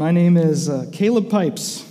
My 0.00 0.12
name 0.12 0.38
is 0.38 0.70
uh, 0.70 0.86
Caleb 0.92 1.28
Pipes, 1.28 1.84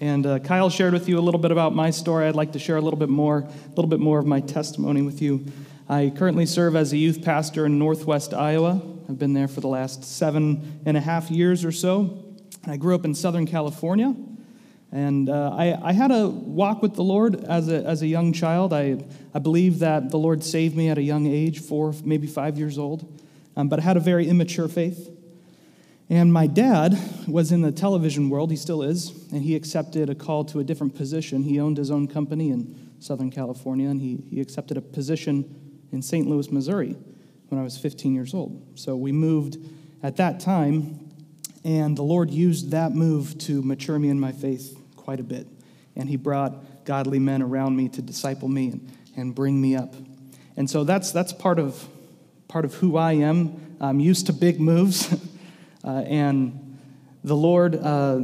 and 0.00 0.24
uh, 0.24 0.38
Kyle 0.38 0.70
shared 0.70 0.94
with 0.94 1.10
you 1.10 1.18
a 1.18 1.20
little 1.20 1.38
bit 1.38 1.50
about 1.50 1.74
my 1.74 1.90
story. 1.90 2.26
I'd 2.26 2.34
like 2.34 2.52
to 2.52 2.58
share 2.58 2.78
a 2.78 2.80
little 2.80 2.98
bit 2.98 3.10
more, 3.10 3.40
a 3.40 3.68
little 3.68 3.86
bit 3.86 4.00
more 4.00 4.18
of 4.18 4.24
my 4.24 4.40
testimony 4.40 5.02
with 5.02 5.20
you. 5.20 5.44
I 5.86 6.10
currently 6.16 6.46
serve 6.46 6.74
as 6.74 6.94
a 6.94 6.96
youth 6.96 7.22
pastor 7.22 7.66
in 7.66 7.78
Northwest 7.78 8.32
Iowa. 8.32 8.80
I've 9.10 9.18
been 9.18 9.34
there 9.34 9.46
for 9.46 9.60
the 9.60 9.68
last 9.68 10.04
seven 10.04 10.80
and 10.86 10.96
a 10.96 11.02
half 11.02 11.30
years 11.30 11.66
or 11.66 11.70
so. 11.70 12.24
I 12.66 12.78
grew 12.78 12.94
up 12.94 13.04
in 13.04 13.14
Southern 13.14 13.44
California, 13.44 14.16
and 14.90 15.28
uh, 15.28 15.50
I, 15.50 15.78
I, 15.90 15.92
had 15.92 16.12
a 16.12 16.26
walk 16.26 16.80
with 16.80 16.94
the 16.94 17.04
Lord 17.04 17.44
as 17.44 17.68
a, 17.68 17.84
as 17.84 18.00
a 18.00 18.06
young 18.06 18.32
child. 18.32 18.72
I, 18.72 19.04
I 19.34 19.38
believe 19.38 19.80
that 19.80 20.10
the 20.10 20.16
Lord 20.16 20.42
saved 20.42 20.78
me 20.78 20.88
at 20.88 20.96
a 20.96 21.02
young 21.02 21.26
age, 21.26 21.60
four, 21.60 21.94
maybe 22.04 22.26
five 22.26 22.56
years 22.56 22.78
old, 22.78 23.20
um, 23.54 23.68
but 23.68 23.80
I 23.80 23.82
had 23.82 23.98
a 23.98 24.00
very 24.00 24.30
immature 24.30 24.66
faith. 24.66 25.13
And 26.10 26.32
my 26.32 26.46
dad 26.46 26.98
was 27.26 27.50
in 27.50 27.62
the 27.62 27.72
television 27.72 28.28
world, 28.28 28.50
he 28.50 28.56
still 28.56 28.82
is, 28.82 29.10
and 29.32 29.42
he 29.42 29.56
accepted 29.56 30.10
a 30.10 30.14
call 30.14 30.44
to 30.46 30.60
a 30.60 30.64
different 30.64 30.94
position. 30.94 31.42
He 31.42 31.58
owned 31.58 31.78
his 31.78 31.90
own 31.90 32.08
company 32.08 32.50
in 32.50 32.92
Southern 33.00 33.30
California, 33.30 33.88
and 33.88 34.00
he, 34.00 34.22
he 34.28 34.40
accepted 34.40 34.76
a 34.76 34.82
position 34.82 35.86
in 35.92 36.02
St. 36.02 36.26
Louis, 36.26 36.50
Missouri 36.50 36.96
when 37.48 37.58
I 37.58 37.64
was 37.64 37.78
15 37.78 38.14
years 38.14 38.34
old. 38.34 38.62
So 38.74 38.96
we 38.96 39.12
moved 39.12 39.56
at 40.02 40.16
that 40.16 40.40
time, 40.40 41.10
and 41.64 41.96
the 41.96 42.02
Lord 42.02 42.30
used 42.30 42.72
that 42.72 42.92
move 42.92 43.38
to 43.38 43.62
mature 43.62 43.98
me 43.98 44.10
in 44.10 44.20
my 44.20 44.32
faith 44.32 44.76
quite 44.96 45.20
a 45.20 45.24
bit. 45.24 45.46
And 45.96 46.08
he 46.08 46.16
brought 46.16 46.84
godly 46.84 47.18
men 47.18 47.40
around 47.40 47.76
me 47.76 47.88
to 47.90 48.02
disciple 48.02 48.48
me 48.48 48.70
and, 48.70 48.92
and 49.16 49.34
bring 49.34 49.58
me 49.58 49.74
up. 49.74 49.94
And 50.56 50.68
so 50.68 50.84
that's, 50.84 51.12
that's 51.12 51.32
part, 51.32 51.58
of, 51.58 51.88
part 52.46 52.66
of 52.66 52.74
who 52.74 52.98
I 52.98 53.12
am. 53.12 53.76
I'm 53.80 54.00
used 54.00 54.26
to 54.26 54.34
big 54.34 54.60
moves. 54.60 55.14
uh, 55.84 56.04
and 56.06 56.78
the 57.22 57.36
Lord, 57.36 57.76
uh, 57.76 58.20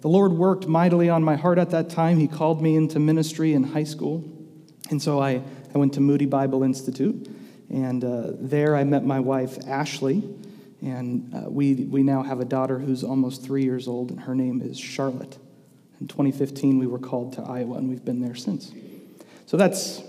the 0.00 0.08
Lord 0.08 0.32
worked 0.32 0.66
mightily 0.66 1.08
on 1.08 1.24
my 1.24 1.36
heart 1.36 1.58
at 1.58 1.70
that 1.70 1.90
time. 1.90 2.18
He 2.18 2.28
called 2.28 2.60
me 2.60 2.76
into 2.76 2.98
ministry 2.98 3.54
in 3.54 3.62
high 3.62 3.84
school. 3.84 4.24
And 4.90 5.00
so 5.00 5.20
I, 5.20 5.42
I 5.74 5.78
went 5.78 5.94
to 5.94 6.00
Moody 6.00 6.26
Bible 6.26 6.62
Institute. 6.62 7.28
And 7.70 8.04
uh, 8.04 8.32
there 8.34 8.76
I 8.76 8.84
met 8.84 9.04
my 9.04 9.20
wife, 9.20 9.58
Ashley. 9.66 10.22
And 10.80 11.34
uh, 11.34 11.50
we, 11.50 11.74
we 11.74 12.02
now 12.02 12.22
have 12.22 12.40
a 12.40 12.44
daughter 12.44 12.78
who's 12.78 13.02
almost 13.02 13.44
three 13.44 13.64
years 13.64 13.88
old, 13.88 14.10
and 14.10 14.20
her 14.20 14.34
name 14.34 14.62
is 14.62 14.78
Charlotte. 14.78 15.36
In 16.00 16.06
2015, 16.06 16.78
we 16.78 16.86
were 16.86 17.00
called 17.00 17.32
to 17.34 17.42
Iowa, 17.42 17.78
and 17.78 17.88
we've 17.88 18.04
been 18.04 18.20
there 18.20 18.36
since. 18.36 18.72
So 19.46 19.56
that's 19.56 20.02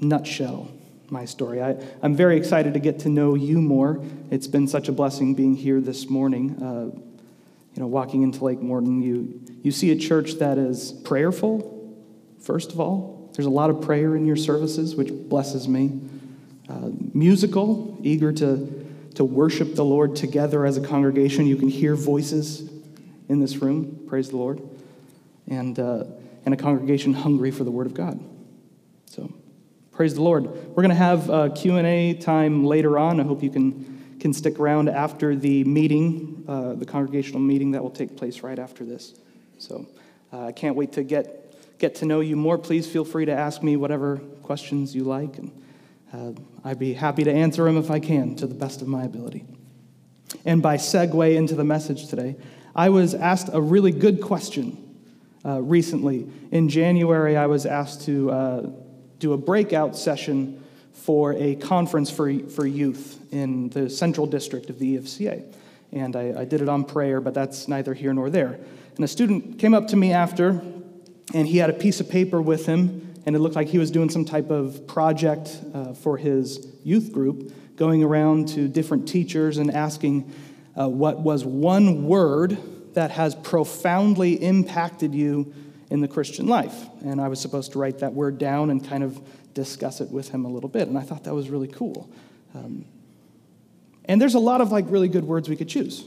nutshell 0.00 0.70
my 1.10 1.24
story. 1.24 1.62
I, 1.62 1.76
am 2.02 2.14
very 2.14 2.36
excited 2.36 2.74
to 2.74 2.80
get 2.80 3.00
to 3.00 3.08
know 3.08 3.34
you 3.34 3.60
more. 3.60 4.02
It's 4.30 4.46
been 4.46 4.68
such 4.68 4.88
a 4.88 4.92
blessing 4.92 5.34
being 5.34 5.54
here 5.54 5.80
this 5.80 6.08
morning. 6.08 6.62
Uh, 6.62 6.98
you 7.74 7.82
know, 7.82 7.86
walking 7.86 8.22
into 8.22 8.44
Lake 8.44 8.60
Morton, 8.60 9.00
you, 9.02 9.40
you 9.62 9.70
see 9.70 9.90
a 9.90 9.96
church 9.96 10.34
that 10.34 10.58
is 10.58 10.92
prayerful, 10.92 11.96
first 12.40 12.72
of 12.72 12.80
all. 12.80 13.30
There's 13.34 13.46
a 13.46 13.50
lot 13.50 13.70
of 13.70 13.80
prayer 13.82 14.16
in 14.16 14.26
your 14.26 14.36
services, 14.36 14.96
which 14.96 15.10
blesses 15.12 15.68
me. 15.68 16.00
Uh, 16.68 16.90
musical, 17.14 17.98
eager 18.02 18.32
to, 18.32 18.86
to 19.14 19.24
worship 19.24 19.74
the 19.74 19.84
Lord 19.84 20.16
together 20.16 20.66
as 20.66 20.76
a 20.76 20.80
congregation. 20.80 21.46
You 21.46 21.56
can 21.56 21.68
hear 21.68 21.94
voices 21.94 22.68
in 23.28 23.40
this 23.40 23.58
room. 23.58 24.04
Praise 24.08 24.30
the 24.30 24.36
Lord 24.36 24.60
and, 25.48 25.78
uh, 25.78 26.04
and 26.44 26.54
a 26.54 26.56
congregation 26.56 27.14
hungry 27.14 27.50
for 27.50 27.64
the 27.64 27.70
Word 27.70 27.86
of 27.86 27.94
God. 27.94 28.20
So, 29.06 29.32
praise 29.98 30.14
the 30.14 30.22
Lord. 30.22 30.44
We're 30.44 30.84
going 30.84 30.90
to 30.90 30.94
have 30.94 31.28
a 31.28 31.50
Q&A 31.50 32.14
time 32.14 32.64
later 32.64 33.00
on. 33.00 33.18
I 33.18 33.24
hope 33.24 33.42
you 33.42 33.50
can, 33.50 34.16
can 34.20 34.32
stick 34.32 34.60
around 34.60 34.88
after 34.88 35.34
the 35.34 35.64
meeting, 35.64 36.44
uh, 36.46 36.74
the 36.74 36.86
congregational 36.86 37.40
meeting 37.40 37.72
that 37.72 37.82
will 37.82 37.90
take 37.90 38.16
place 38.16 38.44
right 38.44 38.60
after 38.60 38.84
this. 38.84 39.14
So, 39.58 39.88
uh, 40.32 40.44
I 40.44 40.52
can't 40.52 40.76
wait 40.76 40.92
to 40.92 41.02
get, 41.02 41.78
get 41.80 41.96
to 41.96 42.04
know 42.04 42.20
you 42.20 42.36
more. 42.36 42.58
Please 42.58 42.86
feel 42.86 43.04
free 43.04 43.24
to 43.24 43.32
ask 43.32 43.60
me 43.64 43.74
whatever 43.74 44.18
questions 44.44 44.94
you 44.94 45.02
like, 45.02 45.36
and 45.36 45.64
uh, 46.12 46.30
I'd 46.62 46.78
be 46.78 46.92
happy 46.92 47.24
to 47.24 47.32
answer 47.32 47.64
them 47.64 47.76
if 47.76 47.90
I 47.90 47.98
can 47.98 48.36
to 48.36 48.46
the 48.46 48.54
best 48.54 48.82
of 48.82 48.86
my 48.86 49.02
ability. 49.02 49.46
And 50.44 50.62
by 50.62 50.76
segue 50.76 51.34
into 51.34 51.56
the 51.56 51.64
message 51.64 52.06
today, 52.06 52.36
I 52.72 52.90
was 52.90 53.14
asked 53.14 53.50
a 53.52 53.60
really 53.60 53.90
good 53.90 54.20
question 54.20 54.78
uh, 55.44 55.60
recently. 55.60 56.28
In 56.52 56.68
January, 56.68 57.36
I 57.36 57.46
was 57.46 57.66
asked 57.66 58.02
to 58.02 58.30
uh, 58.30 58.70
do 59.18 59.32
a 59.32 59.36
breakout 59.36 59.96
session 59.96 60.64
for 60.92 61.32
a 61.34 61.54
conference 61.56 62.10
for, 62.10 62.38
for 62.48 62.66
youth 62.66 63.18
in 63.32 63.70
the 63.70 63.88
central 63.88 64.26
district 64.26 64.68
of 64.68 64.78
the 64.78 64.96
EFCA. 64.96 65.44
And 65.92 66.14
I, 66.16 66.40
I 66.40 66.44
did 66.44 66.60
it 66.60 66.68
on 66.68 66.84
prayer, 66.84 67.20
but 67.20 67.34
that's 67.34 67.68
neither 67.68 67.94
here 67.94 68.12
nor 68.12 68.30
there. 68.30 68.58
And 68.96 69.04
a 69.04 69.08
student 69.08 69.58
came 69.58 69.74
up 69.74 69.88
to 69.88 69.96
me 69.96 70.12
after, 70.12 70.60
and 71.32 71.46
he 71.48 71.58
had 71.58 71.70
a 71.70 71.74
piece 71.74 72.00
of 72.00 72.08
paper 72.08 72.42
with 72.42 72.66
him, 72.66 73.14
and 73.24 73.36
it 73.36 73.38
looked 73.38 73.56
like 73.56 73.68
he 73.68 73.78
was 73.78 73.90
doing 73.90 74.10
some 74.10 74.24
type 74.24 74.50
of 74.50 74.86
project 74.86 75.60
uh, 75.72 75.94
for 75.94 76.16
his 76.16 76.66
youth 76.84 77.12
group, 77.12 77.52
going 77.76 78.02
around 78.02 78.48
to 78.48 78.68
different 78.68 79.08
teachers 79.08 79.58
and 79.58 79.72
asking 79.72 80.30
uh, 80.78 80.88
what 80.88 81.20
was 81.20 81.44
one 81.44 82.06
word 82.06 82.58
that 82.94 83.12
has 83.12 83.34
profoundly 83.34 84.32
impacted 84.42 85.14
you 85.14 85.54
in 85.90 86.00
the 86.00 86.08
Christian 86.08 86.46
life. 86.46 86.74
And 87.02 87.20
I 87.20 87.28
was 87.28 87.40
supposed 87.40 87.72
to 87.72 87.78
write 87.78 88.00
that 88.00 88.12
word 88.12 88.38
down 88.38 88.70
and 88.70 88.86
kind 88.86 89.02
of 89.02 89.20
discuss 89.54 90.00
it 90.00 90.10
with 90.10 90.30
him 90.30 90.44
a 90.44 90.48
little 90.48 90.68
bit. 90.68 90.88
And 90.88 90.98
I 90.98 91.02
thought 91.02 91.24
that 91.24 91.34
was 91.34 91.48
really 91.48 91.68
cool. 91.68 92.10
Um, 92.54 92.84
and 94.04 94.20
there's 94.20 94.34
a 94.34 94.38
lot 94.40 94.60
of 94.60 94.72
like 94.72 94.86
really 94.88 95.08
good 95.08 95.24
words 95.24 95.48
we 95.48 95.56
could 95.56 95.68
choose, 95.68 96.04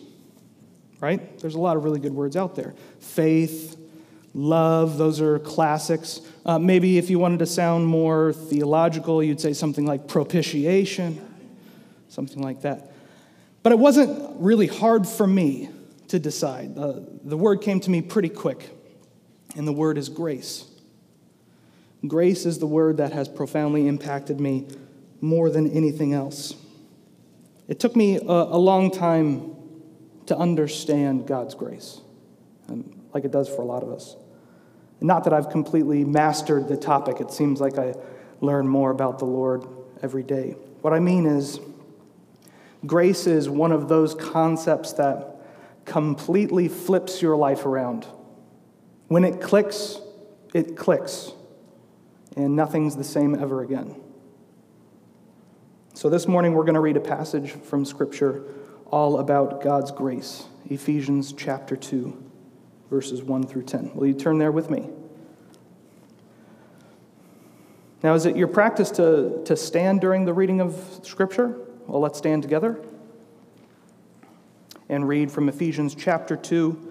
right? 1.00 1.40
There's 1.40 1.56
a 1.56 1.60
lot 1.60 1.78
of 1.78 1.84
really 1.84 2.00
good 2.00 2.14
words 2.14 2.36
out 2.36 2.56
there. 2.56 2.74
Faith, 3.00 3.78
love, 4.34 4.98
those 4.98 5.22
are 5.22 5.40
classics. 5.40 6.22
Uh, 6.46 6.58
maybe 6.58 6.98
if 6.98 7.10
you 7.10 7.20
wanted 7.20 7.40
to 7.40 7.46
sound 7.46 7.86
more 7.86 8.34
theological, 8.34 9.22
you'd 9.22 9.42
say 9.42 9.54
something 9.54 9.86
like 9.86 10.08
propitiation, 10.08 11.22
something 12.10 12.42
like 12.42 12.62
that. 12.62 12.92
But 13.64 13.72
it 13.72 13.80
wasn't 13.80 14.42
really 14.42 14.68
hard 14.68 15.08
for 15.08 15.28
me 15.28 15.70
to 16.08 16.20
decide. 16.20 16.78
Uh, 16.78 17.02
the 17.24 17.38
word 17.38 17.62
came 17.62 17.80
to 17.82 17.92
me 17.92 18.02
pretty 18.02 18.30
quick, 18.30 18.70
and 19.56 19.68
the 19.68 19.74
word 19.74 19.98
is 19.98 20.10
grace. 20.10 20.66
Grace 22.08 22.46
is 22.46 22.60
the 22.60 22.68
word 22.68 22.98
that 22.98 23.14
has 23.14 23.28
profoundly 23.30 23.88
impacted 23.88 24.40
me 24.40 24.68
more 25.20 25.50
than 25.50 25.70
anything 25.72 26.14
else. 26.14 26.56
It 27.68 27.80
took 27.80 27.96
me 27.96 28.18
a, 28.18 28.22
a 28.22 28.58
long 28.58 28.92
time 28.92 29.56
to 30.26 30.38
understand 30.38 31.28
God's 31.28 31.56
grace, 31.56 32.02
and 32.68 33.02
like 33.14 33.24
it 33.24 33.32
does 33.32 33.48
for 33.48 33.62
a 33.62 33.66
lot 33.66 33.84
of 33.84 33.92
us. 33.92 34.16
Not 35.00 35.24
that 35.24 35.34
I've 35.34 35.50
completely 35.50 36.04
mastered 36.04 36.68
the 36.68 36.78
topic, 36.78 37.20
it 37.20 37.32
seems 37.32 37.60
like 37.60 37.78
I 37.78 37.96
learn 38.40 38.68
more 38.68 38.92
about 38.92 39.20
the 39.20 39.26
Lord 39.26 39.66
every 40.02 40.24
day. 40.24 40.56
What 40.82 40.94
I 40.94 41.00
mean 41.00 41.26
is, 41.26 41.60
grace 42.86 43.28
is 43.28 43.50
one 43.50 43.72
of 43.72 43.88
those 43.88 44.16
concepts 44.16 44.94
that 44.94 45.38
completely 45.86 46.68
flips 46.68 47.22
your 47.22 47.36
life 47.36 47.66
around. 47.66 48.08
When 49.12 49.26
it 49.26 49.42
clicks, 49.42 50.00
it 50.54 50.78
clicks, 50.78 51.34
and 52.38 52.56
nothing's 52.56 52.96
the 52.96 53.04
same 53.04 53.36
ever 53.36 53.62
again. 53.62 54.00
So, 55.94 56.10
this 56.10 56.30
morning 56.30 56.54
we're 56.54 56.64
going 56.64 56.76
to 56.76 56.80
read 56.80 56.96
a 56.96 57.02
passage 57.02 57.52
from 57.52 57.84
Scripture 57.84 58.42
all 58.90 59.20
about 59.20 59.62
God's 59.62 59.92
grace 59.92 60.46
Ephesians 60.70 61.34
chapter 61.34 61.76
2, 61.76 62.24
verses 62.90 63.22
1 63.22 63.48
through 63.48 63.64
10. 63.64 63.96
Will 63.96 64.08
you 64.08 64.14
turn 64.14 64.38
there 64.38 64.54
with 64.54 64.70
me? 64.70 64.88
Now, 68.04 68.14
is 68.14 68.26
it 68.26 68.38
your 68.38 68.48
practice 68.48 68.92
to, 68.92 69.42
to 69.44 69.58
stand 69.58 70.00
during 70.00 70.24
the 70.24 70.34
reading 70.34 70.62
of 70.62 71.02
Scripture? 71.04 71.60
Well, 71.86 72.00
let's 72.00 72.18
stand 72.18 72.44
together 72.44 72.82
and 74.88 75.06
read 75.06 75.30
from 75.30 75.50
Ephesians 75.50 75.96
chapter 75.96 76.38
2, 76.38 76.91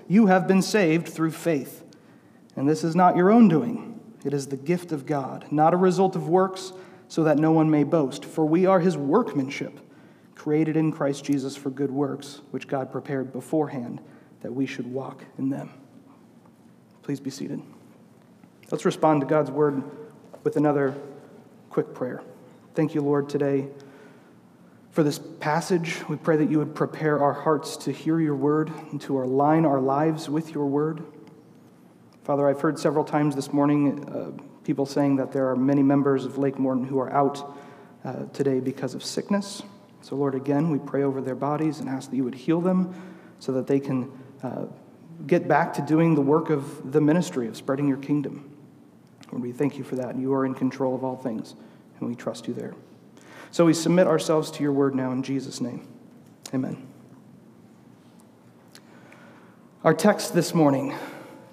you 0.11 0.25
have 0.25 0.45
been 0.45 0.61
saved 0.61 1.07
through 1.07 1.31
faith. 1.31 1.85
And 2.57 2.67
this 2.67 2.83
is 2.83 2.97
not 2.97 3.15
your 3.15 3.31
own 3.31 3.47
doing, 3.47 3.97
it 4.25 4.33
is 4.33 4.47
the 4.47 4.57
gift 4.57 4.91
of 4.91 5.05
God, 5.05 5.45
not 5.51 5.73
a 5.73 5.77
result 5.77 6.17
of 6.17 6.27
works, 6.27 6.73
so 7.07 7.23
that 7.23 7.37
no 7.37 7.51
one 7.51 7.71
may 7.71 7.85
boast. 7.85 8.25
For 8.25 8.45
we 8.45 8.65
are 8.65 8.81
his 8.81 8.97
workmanship, 8.97 9.79
created 10.35 10.75
in 10.75 10.91
Christ 10.91 11.23
Jesus 11.23 11.55
for 11.55 11.69
good 11.69 11.91
works, 11.91 12.41
which 12.51 12.67
God 12.67 12.91
prepared 12.91 13.31
beforehand 13.31 14.01
that 14.41 14.53
we 14.53 14.65
should 14.65 14.85
walk 14.85 15.23
in 15.37 15.49
them. 15.49 15.69
Please 17.03 17.21
be 17.21 17.29
seated. 17.29 17.61
Let's 18.69 18.83
respond 18.83 19.21
to 19.21 19.27
God's 19.27 19.49
word 19.49 19.81
with 20.43 20.57
another 20.57 20.93
quick 21.69 21.93
prayer. 21.93 22.21
Thank 22.75 22.93
you, 22.93 23.01
Lord, 23.01 23.29
today 23.29 23.69
for 24.91 25.03
this 25.03 25.19
passage. 25.39 25.97
We 26.07 26.17
pray 26.17 26.37
that 26.37 26.49
you 26.49 26.59
would 26.59 26.75
prepare 26.75 27.19
our 27.19 27.33
hearts 27.33 27.77
to 27.77 27.91
hear 27.91 28.19
your 28.19 28.35
word 28.35 28.69
and 28.91 28.99
to 29.01 29.21
align 29.21 29.65
our 29.65 29.79
lives 29.79 30.29
with 30.29 30.53
your 30.53 30.65
word. 30.65 31.03
Father, 32.23 32.47
I've 32.47 32.61
heard 32.61 32.77
several 32.77 33.03
times 33.03 33.35
this 33.35 33.51
morning 33.51 34.07
uh, 34.09 34.31
people 34.63 34.85
saying 34.85 35.15
that 35.15 35.31
there 35.31 35.49
are 35.49 35.55
many 35.55 35.81
members 35.81 36.25
of 36.25 36.37
Lake 36.37 36.59
Morton 36.59 36.83
who 36.83 36.99
are 36.99 37.11
out 37.11 37.57
uh, 38.03 38.25
today 38.33 38.59
because 38.59 38.93
of 38.93 39.03
sickness. 39.03 39.63
So, 40.01 40.15
Lord, 40.15 40.35
again, 40.35 40.69
we 40.69 40.79
pray 40.79 41.03
over 41.03 41.21
their 41.21 41.35
bodies 41.35 41.79
and 41.79 41.87
ask 41.87 42.09
that 42.09 42.15
you 42.15 42.23
would 42.23 42.35
heal 42.35 42.61
them 42.61 42.93
so 43.39 43.51
that 43.53 43.67
they 43.67 43.79
can 43.79 44.11
uh, 44.43 44.65
get 45.25 45.47
back 45.47 45.73
to 45.73 45.81
doing 45.81 46.15
the 46.15 46.21
work 46.21 46.49
of 46.49 46.91
the 46.91 47.01
ministry 47.01 47.47
of 47.47 47.55
spreading 47.55 47.87
your 47.87 47.97
kingdom. 47.97 48.49
And 49.31 49.41
we 49.41 49.51
thank 49.51 49.77
you 49.77 49.83
for 49.83 49.95
that. 49.95 50.17
You 50.17 50.33
are 50.33 50.45
in 50.45 50.53
control 50.53 50.95
of 50.95 51.03
all 51.03 51.15
things, 51.15 51.55
and 51.99 52.09
we 52.09 52.15
trust 52.15 52.47
you 52.47 52.53
there. 52.53 52.73
So 53.51 53.65
we 53.65 53.73
submit 53.73 54.07
ourselves 54.07 54.49
to 54.51 54.63
your 54.63 54.71
word 54.71 54.95
now 54.95 55.11
in 55.11 55.23
Jesus' 55.23 55.59
name. 55.59 55.87
Amen. 56.53 56.87
Our 59.83 59.93
text 59.93 60.33
this 60.33 60.53
morning 60.53 60.95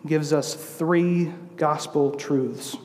gives 0.06 0.32
us 0.32 0.54
three 0.54 1.32
gospel 1.56 2.12
truths. 2.12 2.76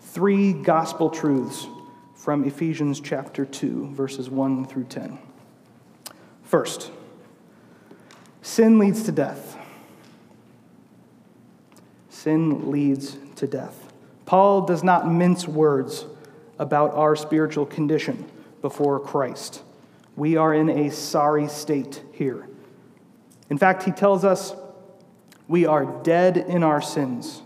Three 0.00 0.52
gospel 0.52 1.10
truths 1.10 1.66
from 2.14 2.44
Ephesians 2.44 3.00
chapter 3.00 3.44
2, 3.44 3.88
verses 3.92 4.30
1 4.30 4.66
through 4.66 4.84
10. 4.84 5.18
First, 6.42 6.90
Sin 8.46 8.78
leads 8.78 9.02
to 9.02 9.10
death. 9.10 9.58
Sin 12.08 12.70
leads 12.70 13.18
to 13.34 13.48
death. 13.48 13.92
Paul 14.24 14.62
does 14.62 14.84
not 14.84 15.10
mince 15.10 15.48
words 15.48 16.06
about 16.56 16.94
our 16.94 17.16
spiritual 17.16 17.66
condition 17.66 18.24
before 18.66 18.98
Christ. 18.98 19.62
We 20.16 20.36
are 20.36 20.52
in 20.52 20.68
a 20.68 20.90
sorry 20.90 21.46
state 21.46 22.02
here. 22.10 22.48
In 23.48 23.58
fact, 23.58 23.84
he 23.84 23.92
tells 23.92 24.24
us 24.24 24.56
we 25.46 25.66
are 25.66 25.84
dead 26.02 26.36
in 26.36 26.64
our 26.64 26.82
sins. 26.82 27.42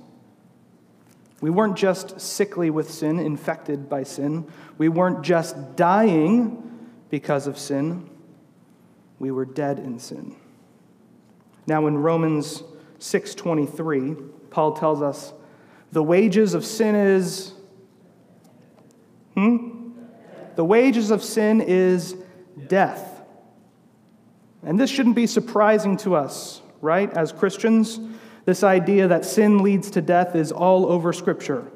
We 1.43 1.51
weren't 1.51 1.77
just 1.77 2.19
sickly 2.19 2.71
with 2.71 2.91
sin, 2.91 3.19
infected 3.19 3.87
by 3.87 4.05
sin. 4.05 4.47
We 4.79 4.89
weren't 4.89 5.21
just 5.21 5.77
dying 5.77 6.89
because 7.11 7.47
of 7.47 7.59
sin. 7.59 8.09
We 9.19 9.31
were 9.31 9.45
dead 9.45 9.79
in 9.79 9.99
sin. 9.99 10.37
Now 11.67 11.87
in 11.87 11.99
Romans 11.99 12.63
6:23, 12.99 14.17
Paul 14.49 14.73
tells 14.73 15.03
us 15.03 15.35
the 15.93 16.03
wages 16.03 16.55
of 16.55 16.65
sin 16.65 16.95
is 16.95 17.53
hmm? 19.35 19.80
The 20.61 20.65
wages 20.65 21.11
of 21.11 21.25
sin 21.25 21.63
is 21.63 22.15
death. 22.67 23.23
And 24.63 24.79
this 24.79 24.91
shouldn't 24.91 25.17
be 25.17 25.27
surprising 25.27 25.97
to 25.97 26.15
us, 26.15 26.61
right? 26.83 27.11
As 27.15 27.33
Christians, 27.33 27.99
this 28.45 28.63
idea 28.63 29.09
that 29.09 29.25
sin 29.25 29.63
leads 29.63 29.91
to 29.93 30.03
death 30.03 30.37
is 30.37 30.53
all 30.53 30.85
over 30.85 31.15
Scripture. 31.15 31.73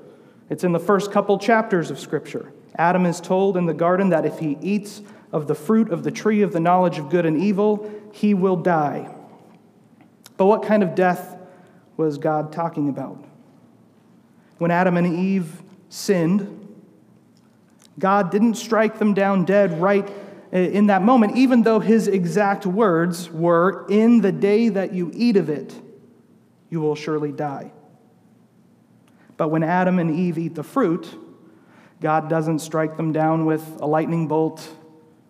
It's 0.51 0.65
in 0.65 0.73
the 0.73 0.79
first 0.79 1.13
couple 1.13 1.39
chapters 1.39 1.91
of 1.91 1.99
Scripture. 1.99 2.53
Adam 2.77 3.07
is 3.07 3.23
told 3.23 3.57
in 3.57 3.65
the 3.65 3.73
garden 3.73 4.11
that 4.11 4.27
if 4.27 4.39
he 4.39 4.59
eats 4.61 5.01
of 5.33 5.47
the 5.47 5.55
fruit 5.55 5.91
of 5.91 6.03
the 6.03 6.11
tree 6.11 6.43
of 6.43 6.53
the 6.53 6.61
knowledge 6.61 6.99
of 6.99 7.09
good 7.09 7.25
and 7.25 7.41
evil, 7.41 7.91
he 8.13 8.35
will 8.35 8.57
die. 8.57 9.09
But 10.37 10.45
what 10.45 10.63
kind 10.63 10.83
of 10.83 10.95
death 10.95 11.39
was 11.97 12.19
God 12.19 12.53
talking 12.53 12.91
about? 12.91 13.25
When 14.59 14.71
Adam 14.71 14.99
and 14.99 15.07
Eve 15.07 15.63
sinned, 15.89 16.61
God 17.99 18.31
didn't 18.31 18.55
strike 18.55 18.99
them 18.99 19.15
down 19.15 19.45
dead 19.45 19.81
right 19.81 20.09
uh, 20.53 20.59
in 20.59 20.87
that 20.87 21.03
moment, 21.03 21.37
even 21.37 21.63
though 21.63 21.81
his 21.81 22.09
exact 22.09 22.67
words 22.67 23.31
were, 23.31 23.87
In 23.89 24.21
the 24.21 24.33
day 24.33 24.69
that 24.69 24.93
you 24.93 25.11
eat 25.15 25.37
of 25.37 25.49
it, 25.49 25.75
you 26.71 26.81
will 26.81 26.95
surely 26.95 27.33
die. 27.33 27.73
But 29.37 29.49
when 29.49 29.63
Adam 29.63 29.99
and 29.99 30.15
Eve 30.15 30.39
eat 30.39 30.55
the 30.55 30.63
fruit, 30.63 31.09
God 32.01 32.29
doesn't 32.29 32.61
strike 32.61 32.97
them 32.97 33.13
down 33.13 33.47
with 33.47 33.79
a 33.81 33.87
lightning 33.87 34.29
bolt. 34.29 34.69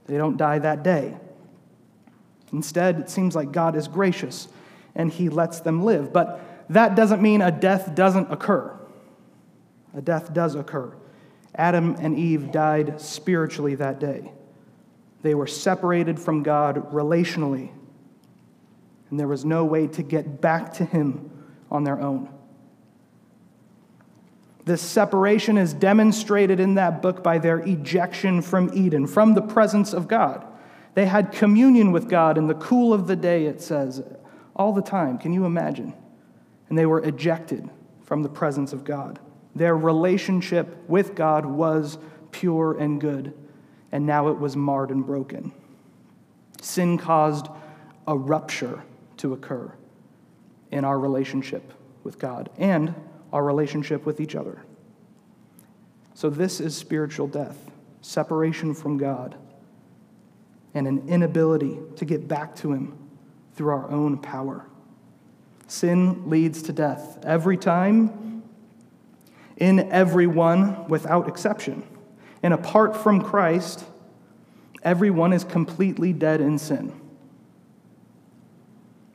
They 0.06 0.18
don't 0.18 0.36
die 0.36 0.58
that 0.58 0.82
day. 0.82 1.16
Instead, 2.52 3.00
it 3.00 3.10
seems 3.10 3.34
like 3.34 3.52
God 3.52 3.76
is 3.76 3.88
gracious 3.88 4.48
and 4.94 5.10
he 5.10 5.28
lets 5.28 5.60
them 5.60 5.82
live. 5.82 6.12
But 6.12 6.40
that 6.70 6.94
doesn't 6.94 7.22
mean 7.22 7.40
a 7.42 7.50
death 7.50 7.94
doesn't 7.94 8.30
occur. 8.30 8.78
A 9.94 10.02
death 10.02 10.32
does 10.32 10.54
occur. 10.54 10.94
Adam 11.54 11.96
and 11.98 12.18
Eve 12.18 12.50
died 12.50 13.00
spiritually 13.00 13.74
that 13.76 14.00
day. 14.00 14.32
They 15.22 15.34
were 15.34 15.46
separated 15.46 16.18
from 16.18 16.42
God 16.42 16.92
relationally, 16.92 17.70
and 19.10 19.18
there 19.18 19.28
was 19.28 19.44
no 19.44 19.64
way 19.64 19.86
to 19.88 20.02
get 20.02 20.40
back 20.40 20.74
to 20.74 20.84
him 20.84 21.30
on 21.70 21.84
their 21.84 22.00
own. 22.00 22.28
This 24.64 24.82
separation 24.82 25.58
is 25.58 25.74
demonstrated 25.74 26.58
in 26.58 26.74
that 26.74 27.02
book 27.02 27.22
by 27.22 27.38
their 27.38 27.58
ejection 27.58 28.40
from 28.40 28.70
Eden, 28.74 29.06
from 29.06 29.34
the 29.34 29.42
presence 29.42 29.92
of 29.92 30.08
God. 30.08 30.46
They 30.94 31.06
had 31.06 31.32
communion 31.32 31.92
with 31.92 32.08
God 32.08 32.38
in 32.38 32.46
the 32.46 32.54
cool 32.54 32.94
of 32.94 33.06
the 33.06 33.16
day, 33.16 33.46
it 33.46 33.60
says, 33.60 34.02
all 34.56 34.72
the 34.72 34.82
time. 34.82 35.18
Can 35.18 35.32
you 35.32 35.44
imagine? 35.44 35.92
And 36.68 36.78
they 36.78 36.86
were 36.86 37.02
ejected 37.02 37.68
from 38.02 38.22
the 38.22 38.28
presence 38.28 38.72
of 38.72 38.84
God. 38.84 39.18
Their 39.54 39.76
relationship 39.76 40.88
with 40.88 41.14
God 41.14 41.46
was 41.46 41.98
pure 42.32 42.76
and 42.78 43.00
good, 43.00 43.32
and 43.92 44.06
now 44.06 44.28
it 44.28 44.38
was 44.38 44.56
marred 44.56 44.90
and 44.90 45.06
broken. 45.06 45.52
Sin 46.60 46.98
caused 46.98 47.48
a 48.06 48.16
rupture 48.16 48.82
to 49.18 49.32
occur 49.32 49.72
in 50.70 50.84
our 50.84 50.98
relationship 50.98 51.72
with 52.02 52.18
God 52.18 52.50
and 52.58 52.94
our 53.32 53.44
relationship 53.44 54.04
with 54.04 54.20
each 54.20 54.34
other. 54.34 54.62
So, 56.14 56.30
this 56.30 56.60
is 56.60 56.76
spiritual 56.76 57.26
death 57.26 57.70
separation 58.00 58.74
from 58.74 58.98
God 58.98 59.36
and 60.74 60.86
an 60.86 61.08
inability 61.08 61.78
to 61.96 62.04
get 62.04 62.28
back 62.28 62.54
to 62.56 62.72
Him 62.72 62.98
through 63.54 63.70
our 63.70 63.90
own 63.90 64.18
power. 64.18 64.66
Sin 65.68 66.28
leads 66.28 66.62
to 66.62 66.72
death 66.72 67.18
every 67.24 67.56
time, 67.56 68.33
in 69.56 69.90
everyone 69.92 70.88
without 70.88 71.28
exception. 71.28 71.84
And 72.42 72.52
apart 72.52 72.96
from 72.96 73.22
Christ, 73.22 73.84
everyone 74.82 75.32
is 75.32 75.44
completely 75.44 76.12
dead 76.12 76.40
in 76.40 76.58
sin. 76.58 77.00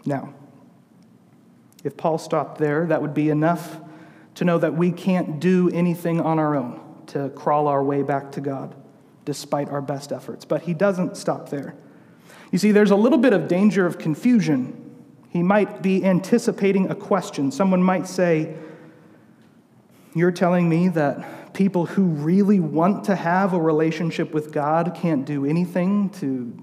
Now, 0.05 0.33
if 1.83 1.95
Paul 1.95 2.17
stopped 2.17 2.57
there, 2.57 2.85
that 2.87 3.01
would 3.01 3.13
be 3.13 3.29
enough 3.29 3.77
to 4.35 4.45
know 4.45 4.57
that 4.57 4.73
we 4.73 4.91
can't 4.91 5.39
do 5.39 5.69
anything 5.69 6.21
on 6.21 6.39
our 6.39 6.55
own 6.55 6.79
to 7.07 7.29
crawl 7.29 7.67
our 7.67 7.83
way 7.83 8.03
back 8.03 8.31
to 8.33 8.41
God, 8.41 8.75
despite 9.25 9.69
our 9.69 9.81
best 9.81 10.11
efforts. 10.11 10.45
But 10.45 10.63
he 10.63 10.73
doesn't 10.73 11.17
stop 11.17 11.49
there. 11.49 11.75
You 12.51 12.57
see, 12.57 12.71
there's 12.71 12.91
a 12.91 12.95
little 12.95 13.17
bit 13.17 13.33
of 13.33 13.47
danger 13.47 13.85
of 13.85 13.97
confusion. 13.97 14.75
He 15.29 15.43
might 15.43 15.81
be 15.81 16.03
anticipating 16.03 16.89
a 16.89 16.95
question. 16.95 17.51
Someone 17.51 17.83
might 17.83 18.07
say, 18.07 18.55
You're 20.15 20.31
telling 20.31 20.67
me 20.67 20.89
that 20.89 21.53
people 21.53 21.85
who 21.85 22.03
really 22.03 22.59
want 22.59 23.05
to 23.05 23.15
have 23.15 23.53
a 23.53 23.59
relationship 23.59 24.33
with 24.33 24.51
God 24.51 24.95
can't 24.95 25.25
do 25.25 25.45
anything 25.45 26.09
to 26.11 26.57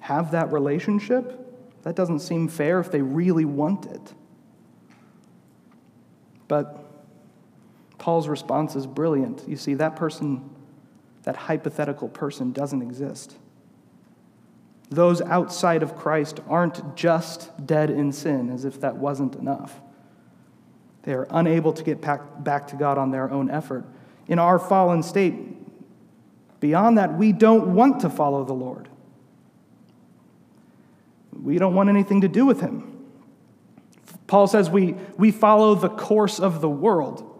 have 0.00 0.32
that 0.32 0.52
relationship? 0.52 1.40
That 1.82 1.96
doesn't 1.96 2.20
seem 2.20 2.48
fair 2.48 2.80
if 2.80 2.90
they 2.90 3.02
really 3.02 3.44
want 3.44 3.86
it. 3.86 4.12
But 6.48 6.84
Paul's 7.98 8.28
response 8.28 8.76
is 8.76 8.86
brilliant. 8.86 9.44
You 9.48 9.56
see, 9.56 9.74
that 9.74 9.96
person, 9.96 10.50
that 11.22 11.36
hypothetical 11.36 12.08
person, 12.08 12.52
doesn't 12.52 12.82
exist. 12.82 13.36
Those 14.90 15.22
outside 15.22 15.82
of 15.82 15.96
Christ 15.96 16.40
aren't 16.48 16.96
just 16.96 17.66
dead 17.66 17.88
in 17.88 18.12
sin, 18.12 18.50
as 18.50 18.66
if 18.66 18.80
that 18.80 18.96
wasn't 18.96 19.36
enough. 19.36 19.80
They 21.04 21.12
are 21.12 21.26
unable 21.30 21.72
to 21.74 21.82
get 21.82 22.00
back 22.00 22.68
to 22.68 22.76
God 22.76 22.98
on 22.98 23.10
their 23.10 23.30
own 23.30 23.50
effort. 23.50 23.84
In 24.26 24.38
our 24.38 24.58
fallen 24.58 25.02
state, 25.02 25.34
beyond 26.60 26.98
that, 26.98 27.16
we 27.16 27.32
don't 27.32 27.74
want 27.74 28.00
to 28.00 28.10
follow 28.10 28.42
the 28.44 28.54
Lord. 28.54 28.88
We 31.42 31.58
don't 31.58 31.74
want 31.74 31.90
anything 31.90 32.22
to 32.22 32.28
do 32.28 32.46
with 32.46 32.60
him. 32.60 32.90
Paul 34.26 34.46
says 34.46 34.70
we, 34.70 34.94
we 35.18 35.30
follow 35.30 35.74
the 35.74 35.90
course 35.90 36.40
of 36.40 36.62
the 36.62 36.70
world. 36.70 37.30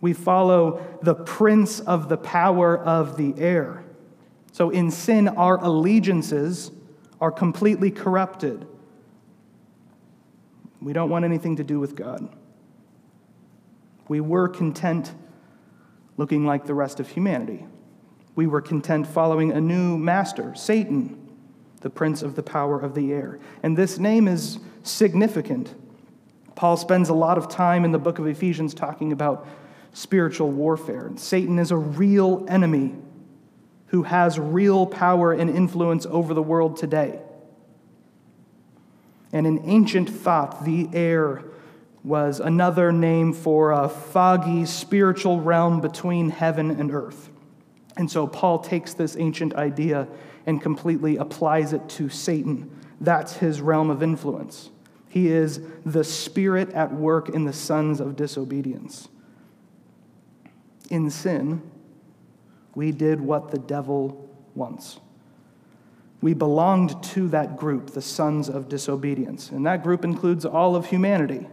We 0.00 0.12
follow 0.14 0.84
the 1.02 1.14
prince 1.14 1.78
of 1.78 2.08
the 2.08 2.16
power 2.16 2.76
of 2.76 3.16
the 3.16 3.34
air. 3.38 3.84
So 4.50 4.70
in 4.70 4.90
sin, 4.90 5.28
our 5.28 5.62
allegiances 5.62 6.72
are 7.20 7.30
completely 7.30 7.92
corrupted. 7.92 8.66
We 10.80 10.92
don't 10.92 11.08
want 11.08 11.24
anything 11.24 11.56
to 11.56 11.64
do 11.64 11.78
with 11.78 11.94
God. 11.94 12.28
We 14.12 14.20
were 14.20 14.46
content 14.46 15.14
looking 16.18 16.44
like 16.44 16.66
the 16.66 16.74
rest 16.74 17.00
of 17.00 17.08
humanity. 17.08 17.64
We 18.34 18.46
were 18.46 18.60
content 18.60 19.06
following 19.06 19.52
a 19.52 19.58
new 19.58 19.96
master, 19.96 20.54
Satan, 20.54 21.30
the 21.80 21.88
prince 21.88 22.20
of 22.20 22.36
the 22.36 22.42
power 22.42 22.78
of 22.78 22.94
the 22.94 23.10
air. 23.10 23.40
And 23.62 23.74
this 23.74 23.98
name 23.98 24.28
is 24.28 24.58
significant. 24.82 25.74
Paul 26.56 26.76
spends 26.76 27.08
a 27.08 27.14
lot 27.14 27.38
of 27.38 27.48
time 27.48 27.86
in 27.86 27.92
the 27.92 27.98
book 27.98 28.18
of 28.18 28.26
Ephesians 28.26 28.74
talking 28.74 29.12
about 29.12 29.48
spiritual 29.94 30.50
warfare. 30.50 31.06
And 31.06 31.18
Satan 31.18 31.58
is 31.58 31.70
a 31.70 31.78
real 31.78 32.44
enemy 32.50 32.94
who 33.86 34.02
has 34.02 34.38
real 34.38 34.84
power 34.84 35.32
and 35.32 35.48
influence 35.48 36.04
over 36.04 36.34
the 36.34 36.42
world 36.42 36.76
today. 36.76 37.18
And 39.32 39.46
in 39.46 39.62
ancient 39.64 40.10
thought, 40.10 40.66
the 40.66 40.90
air 40.92 41.44
was 42.04 42.40
another 42.40 42.90
name 42.90 43.32
for 43.32 43.70
a 43.70 43.88
foggy 43.88 44.64
spiritual 44.64 45.40
realm 45.40 45.80
between 45.80 46.30
heaven 46.30 46.70
and 46.70 46.92
earth. 46.92 47.30
And 47.96 48.10
so 48.10 48.26
Paul 48.26 48.58
takes 48.58 48.94
this 48.94 49.16
ancient 49.16 49.54
idea 49.54 50.08
and 50.46 50.60
completely 50.60 51.16
applies 51.16 51.72
it 51.72 51.88
to 51.90 52.08
Satan. 52.08 52.70
That's 53.00 53.36
his 53.36 53.60
realm 53.60 53.90
of 53.90 54.02
influence. 54.02 54.70
He 55.08 55.28
is 55.28 55.60
the 55.84 56.04
spirit 56.04 56.70
at 56.70 56.92
work 56.92 57.28
in 57.28 57.44
the 57.44 57.52
sons 57.52 58.00
of 58.00 58.16
disobedience. 58.16 59.08
In 60.90 61.10
sin, 61.10 61.62
we 62.74 62.90
did 62.92 63.20
what 63.20 63.50
the 63.50 63.58
devil 63.58 64.28
wants. 64.54 64.98
We 66.20 66.34
belonged 66.34 67.02
to 67.04 67.28
that 67.28 67.56
group, 67.56 67.90
the 67.90 68.02
sons 68.02 68.48
of 68.48 68.68
disobedience, 68.68 69.50
and 69.50 69.66
that 69.66 69.82
group 69.82 70.04
includes 70.04 70.44
all 70.44 70.74
of 70.74 70.86
humanity. 70.86 71.46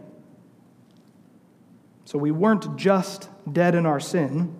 So 2.10 2.18
we 2.18 2.32
weren't 2.32 2.76
just 2.76 3.28
dead 3.52 3.76
in 3.76 3.86
our 3.86 4.00
sin, 4.00 4.52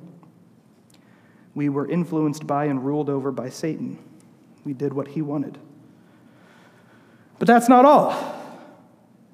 we 1.53 1.69
were 1.69 1.85
influenced 1.91 2.47
by 2.47 2.67
and 2.67 2.87
ruled 2.87 3.11
over 3.11 3.33
by 3.33 3.49
Satan. 3.49 3.99
We 4.65 4.73
did 4.73 4.93
what 4.93 5.09
he 5.09 5.21
wanted. 5.21 5.59
But 7.41 7.49
that's 7.49 7.69
not 7.69 7.85
all. 7.85 8.15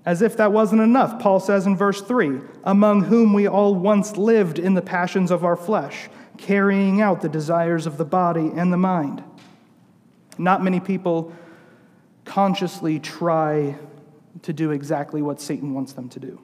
As 0.06 0.22
if 0.22 0.34
that 0.38 0.50
wasn't 0.50 0.80
enough, 0.80 1.20
Paul 1.20 1.40
says 1.40 1.66
in 1.66 1.76
verse 1.76 2.00
3 2.00 2.40
Among 2.64 3.04
whom 3.04 3.34
we 3.34 3.46
all 3.46 3.74
once 3.74 4.16
lived 4.16 4.58
in 4.58 4.72
the 4.72 4.80
passions 4.80 5.30
of 5.30 5.44
our 5.44 5.54
flesh, 5.54 6.08
carrying 6.38 7.02
out 7.02 7.20
the 7.20 7.28
desires 7.28 7.86
of 7.86 7.98
the 7.98 8.06
body 8.06 8.50
and 8.56 8.72
the 8.72 8.78
mind. 8.78 9.22
Not 10.38 10.64
many 10.64 10.80
people 10.80 11.34
consciously 12.24 12.98
try 12.98 13.76
to 14.40 14.54
do 14.54 14.70
exactly 14.70 15.20
what 15.20 15.38
Satan 15.38 15.74
wants 15.74 15.92
them 15.92 16.08
to 16.08 16.18
do. 16.18 16.40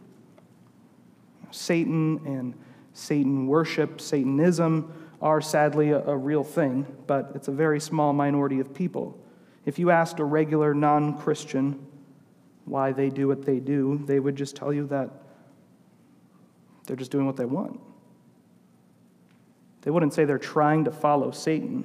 Satan 1.53 2.21
and 2.27 2.55
Satan 2.95 3.47
worship, 3.47 4.01
Satanism, 4.01 4.93
are 5.21 5.41
sadly 5.41 5.91
a, 5.91 6.05
a 6.05 6.17
real 6.17 6.43
thing, 6.43 6.87
but 7.07 7.31
it's 7.35 7.49
a 7.49 7.53
very 7.53 7.81
small 7.81 8.13
minority 8.13 8.59
of 8.59 8.75
people. 8.75 9.19
If 9.65 9.79
you 9.79 9.91
asked 9.91 10.19
a 10.19 10.25
regular 10.25 10.75
non 10.75 11.19
Christian 11.19 11.87
why 12.65 12.93
they 12.93 13.09
do 13.09 13.29
what 13.29 13.45
they 13.45 13.61
do, 13.61 14.03
they 14.05 14.19
would 14.19 14.37
just 14.37 14.57
tell 14.57 14.73
you 14.73 14.87
that 14.89 15.11
they're 16.87 16.97
just 16.97 17.13
doing 17.13 17.27
what 17.27 17.37
they 17.37 17.45
want. 17.45 17.81
They 19.83 19.91
wouldn't 19.91 20.15
say 20.15 20.25
they're 20.25 20.39
trying 20.39 20.85
to 20.85 20.93
follow 20.93 21.31
Satan. 21.31 21.85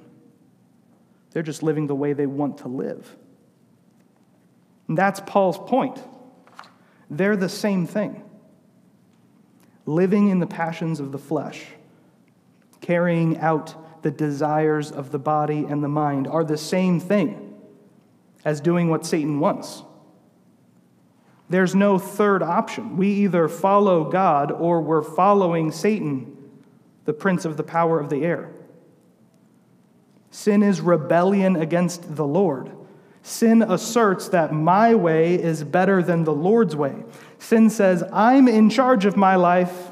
They're 1.32 1.44
just 1.44 1.62
living 1.62 1.88
the 1.88 1.96
way 1.96 2.14
they 2.14 2.26
want 2.26 2.60
to 2.60 2.68
live. 2.68 3.16
And 4.88 4.98
that's 4.98 5.20
Paul's 5.20 5.58
point. 5.58 6.02
They're 7.10 7.36
the 7.36 7.50
same 7.50 7.86
thing 7.86 8.24
living 9.88 10.30
in 10.30 10.40
the 10.40 10.46
passions 10.46 11.00
of 11.00 11.12
the 11.12 11.18
flesh 11.18 11.66
carrying 12.82 13.38
out 13.40 14.04
the 14.04 14.12
desires 14.12 14.92
of 14.92 15.12
the 15.12 15.20
body 15.20 15.66
and 15.68 15.84
the 15.84 15.88
mind 15.88 16.28
are 16.28 16.44
the 16.44 16.58
same 16.58 17.00
thing 17.00 17.56
as 18.46 18.62
doing 18.62 18.90
what 18.90 19.06
Satan 19.06 19.40
wants. 19.40 19.84
There's 21.50 21.74
no 21.74 21.98
third 21.98 22.44
option. 22.44 22.98
We 22.98 23.10
either 23.10 23.48
follow 23.48 24.10
God 24.10 24.52
or 24.52 24.82
we're 24.82 25.02
following 25.02 25.72
Satan, 25.72 26.38
the 27.06 27.14
prince 27.14 27.46
of 27.46 27.58
the 27.58 27.64
power 27.64 28.00
of 28.00 28.10
the 28.10 28.24
air. 28.24 28.52
Sin 30.30 30.62
is 30.62 30.82
rebellion 30.82 31.56
against 31.56 32.16
the 32.16 32.28
Lord. 32.28 32.72
Sin 33.24 33.62
asserts 33.62 34.30
that 34.30 34.54
my 34.54 34.94
way 34.94 35.36
is 35.36 35.64
better 35.64 36.04
than 36.04 36.26
the 36.26 36.34
Lord's 36.34 36.76
way. 36.76 37.04
Sin 37.40 37.70
says, 37.70 38.04
I'm 38.12 38.48
in 38.48 38.70
charge 38.70 39.06
of 39.06 39.16
my 39.16 39.36
life, 39.36 39.92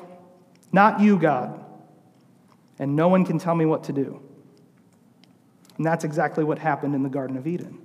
not 0.72 1.00
you, 1.00 1.18
God 1.18 1.62
and 2.80 2.96
no 2.96 3.08
one 3.08 3.26
can 3.26 3.40
tell 3.40 3.56
me 3.56 3.66
what 3.66 3.86
to 3.86 3.94
do. 3.94 4.22
And 5.78 5.86
that's 5.86 6.04
exactly 6.04 6.44
what 6.44 6.60
happened 6.60 6.96
in 6.96 7.04
the 7.04 7.10
Garden 7.10 7.38
of 7.38 7.48
Eden. 7.48 7.80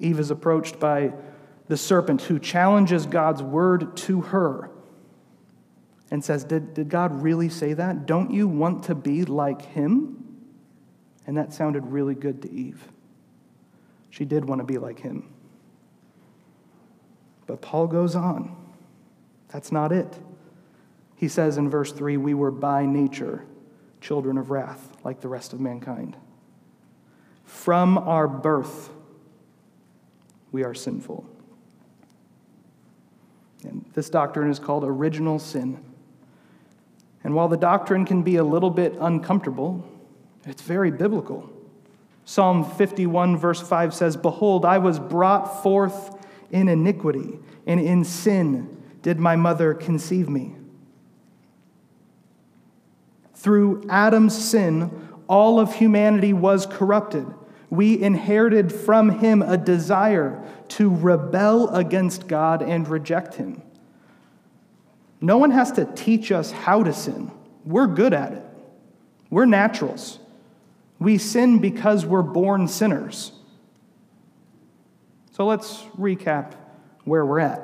Eve 0.00 0.20
is 0.20 0.30
approached 0.30 0.78
by 0.78 1.12
the 1.66 1.76
serpent 1.76 2.22
who 2.22 2.38
challenges 2.38 3.06
God's 3.06 3.42
word 3.42 3.96
to 3.98 4.20
her 4.22 4.70
and 6.10 6.24
says, 6.24 6.44
Did, 6.44 6.74
did 6.74 6.88
God 6.88 7.22
really 7.22 7.48
say 7.48 7.74
that? 7.74 8.06
Don't 8.06 8.30
you 8.30 8.48
want 8.48 8.84
to 8.84 8.94
be 8.94 9.24
like 9.24 9.62
him? 9.62 10.24
And 11.26 11.36
that 11.36 11.52
sounded 11.52 11.86
really 11.86 12.14
good 12.14 12.42
to 12.42 12.50
Eve. 12.50 12.82
She 14.10 14.24
did 14.24 14.44
want 14.46 14.60
to 14.60 14.64
be 14.64 14.78
like 14.78 15.00
him. 15.00 15.28
But 17.48 17.62
Paul 17.62 17.88
goes 17.88 18.14
on. 18.14 18.54
That's 19.48 19.72
not 19.72 19.90
it. 19.90 20.18
He 21.16 21.26
says 21.26 21.56
in 21.56 21.68
verse 21.68 21.90
3 21.90 22.16
we 22.18 22.34
were 22.34 22.52
by 22.52 22.86
nature 22.86 23.44
children 24.00 24.38
of 24.38 24.50
wrath, 24.50 24.96
like 25.02 25.20
the 25.20 25.28
rest 25.28 25.52
of 25.52 25.58
mankind. 25.58 26.16
From 27.44 27.98
our 27.98 28.28
birth, 28.28 28.90
we 30.52 30.62
are 30.62 30.74
sinful. 30.74 31.26
And 33.64 33.84
this 33.94 34.10
doctrine 34.10 34.50
is 34.50 34.58
called 34.58 34.84
original 34.84 35.38
sin. 35.38 35.82
And 37.24 37.34
while 37.34 37.48
the 37.48 37.56
doctrine 37.56 38.04
can 38.04 38.22
be 38.22 38.36
a 38.36 38.44
little 38.44 38.70
bit 38.70 38.94
uncomfortable, 39.00 39.84
it's 40.44 40.62
very 40.62 40.90
biblical. 40.90 41.50
Psalm 42.26 42.62
51, 42.62 43.38
verse 43.38 43.60
5 43.60 43.94
says, 43.94 44.16
Behold, 44.16 44.66
I 44.66 44.78
was 44.78 44.98
brought 44.98 45.62
forth 45.62 46.17
in 46.50 46.68
iniquity, 46.68 47.38
and 47.66 47.80
in 47.80 48.04
sin 48.04 48.82
did 49.02 49.18
my 49.18 49.36
mother 49.36 49.74
conceive 49.74 50.28
me. 50.28 50.54
Through 53.34 53.86
Adam's 53.88 54.36
sin, 54.36 55.08
all 55.28 55.60
of 55.60 55.74
humanity 55.74 56.32
was 56.32 56.66
corrupted. 56.66 57.26
We 57.70 58.00
inherited 58.00 58.72
from 58.72 59.20
him 59.20 59.42
a 59.42 59.56
desire 59.56 60.42
to 60.68 60.94
rebel 60.94 61.68
against 61.68 62.26
God 62.26 62.62
and 62.62 62.88
reject 62.88 63.34
him. 63.34 63.62
No 65.20 65.36
one 65.36 65.50
has 65.50 65.72
to 65.72 65.84
teach 65.84 66.32
us 66.32 66.50
how 66.50 66.82
to 66.82 66.92
sin. 66.92 67.30
We're 67.64 67.86
good 67.86 68.14
at 68.14 68.32
it. 68.32 68.44
We're 69.30 69.46
naturals. 69.46 70.18
We 70.98 71.18
sin 71.18 71.58
because 71.58 72.06
we're 72.06 72.22
born 72.22 72.66
sinners. 72.68 73.32
So 75.38 75.46
let's 75.46 75.82
recap 75.96 76.54
where 77.04 77.24
we're 77.24 77.38
at. 77.38 77.62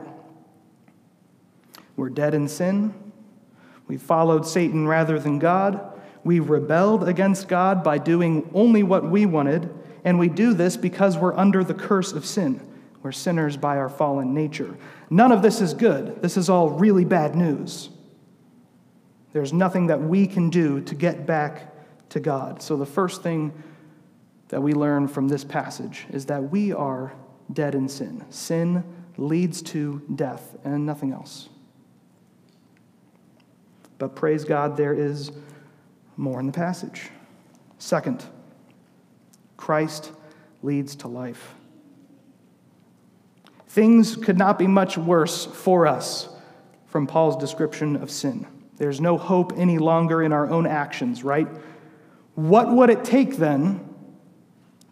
We're 1.96 2.08
dead 2.08 2.32
in 2.32 2.46
sin. 2.46 2.94
We 3.88 3.96
followed 3.96 4.46
Satan 4.46 4.86
rather 4.86 5.18
than 5.18 5.40
God. 5.40 6.00
We 6.22 6.38
rebelled 6.38 7.08
against 7.08 7.48
God 7.48 7.82
by 7.82 7.98
doing 7.98 8.48
only 8.54 8.84
what 8.84 9.10
we 9.10 9.26
wanted, 9.26 9.74
and 10.04 10.20
we 10.20 10.28
do 10.28 10.54
this 10.54 10.76
because 10.76 11.18
we're 11.18 11.36
under 11.36 11.64
the 11.64 11.74
curse 11.74 12.12
of 12.12 12.24
sin. 12.24 12.64
We're 13.02 13.10
sinners 13.10 13.56
by 13.56 13.76
our 13.78 13.88
fallen 13.88 14.32
nature. 14.32 14.76
None 15.10 15.32
of 15.32 15.42
this 15.42 15.60
is 15.60 15.74
good. 15.74 16.22
This 16.22 16.36
is 16.36 16.48
all 16.48 16.70
really 16.70 17.04
bad 17.04 17.34
news. 17.34 17.88
There's 19.32 19.52
nothing 19.52 19.88
that 19.88 20.00
we 20.00 20.28
can 20.28 20.48
do 20.48 20.80
to 20.82 20.94
get 20.94 21.26
back 21.26 21.74
to 22.10 22.20
God. 22.20 22.62
So, 22.62 22.76
the 22.76 22.86
first 22.86 23.24
thing 23.24 23.52
that 24.50 24.62
we 24.62 24.74
learn 24.74 25.08
from 25.08 25.26
this 25.26 25.42
passage 25.42 26.06
is 26.12 26.26
that 26.26 26.52
we 26.52 26.72
are 26.72 27.12
dead 27.52 27.74
in 27.74 27.88
sin. 27.88 28.24
Sin 28.30 28.84
leads 29.16 29.62
to 29.62 30.02
death 30.14 30.56
and 30.64 30.84
nothing 30.84 31.12
else. 31.12 31.48
But 33.98 34.16
praise 34.16 34.44
God, 34.44 34.76
there 34.76 34.94
is 34.94 35.32
more 36.16 36.40
in 36.40 36.46
the 36.46 36.52
passage. 36.52 37.10
Second, 37.78 38.24
Christ 39.56 40.12
leads 40.62 40.96
to 40.96 41.08
life. 41.08 41.54
Things 43.68 44.16
could 44.16 44.38
not 44.38 44.58
be 44.58 44.66
much 44.66 44.96
worse 44.96 45.46
for 45.46 45.86
us 45.86 46.28
from 46.86 47.06
Paul's 47.06 47.36
description 47.36 47.96
of 47.96 48.10
sin. 48.10 48.46
There's 48.76 49.00
no 49.00 49.18
hope 49.18 49.52
any 49.56 49.78
longer 49.78 50.22
in 50.22 50.32
our 50.32 50.48
own 50.48 50.66
actions, 50.66 51.24
right? 51.24 51.48
What 52.34 52.72
would 52.72 52.90
it 52.90 53.04
take 53.04 53.36
then 53.36 53.88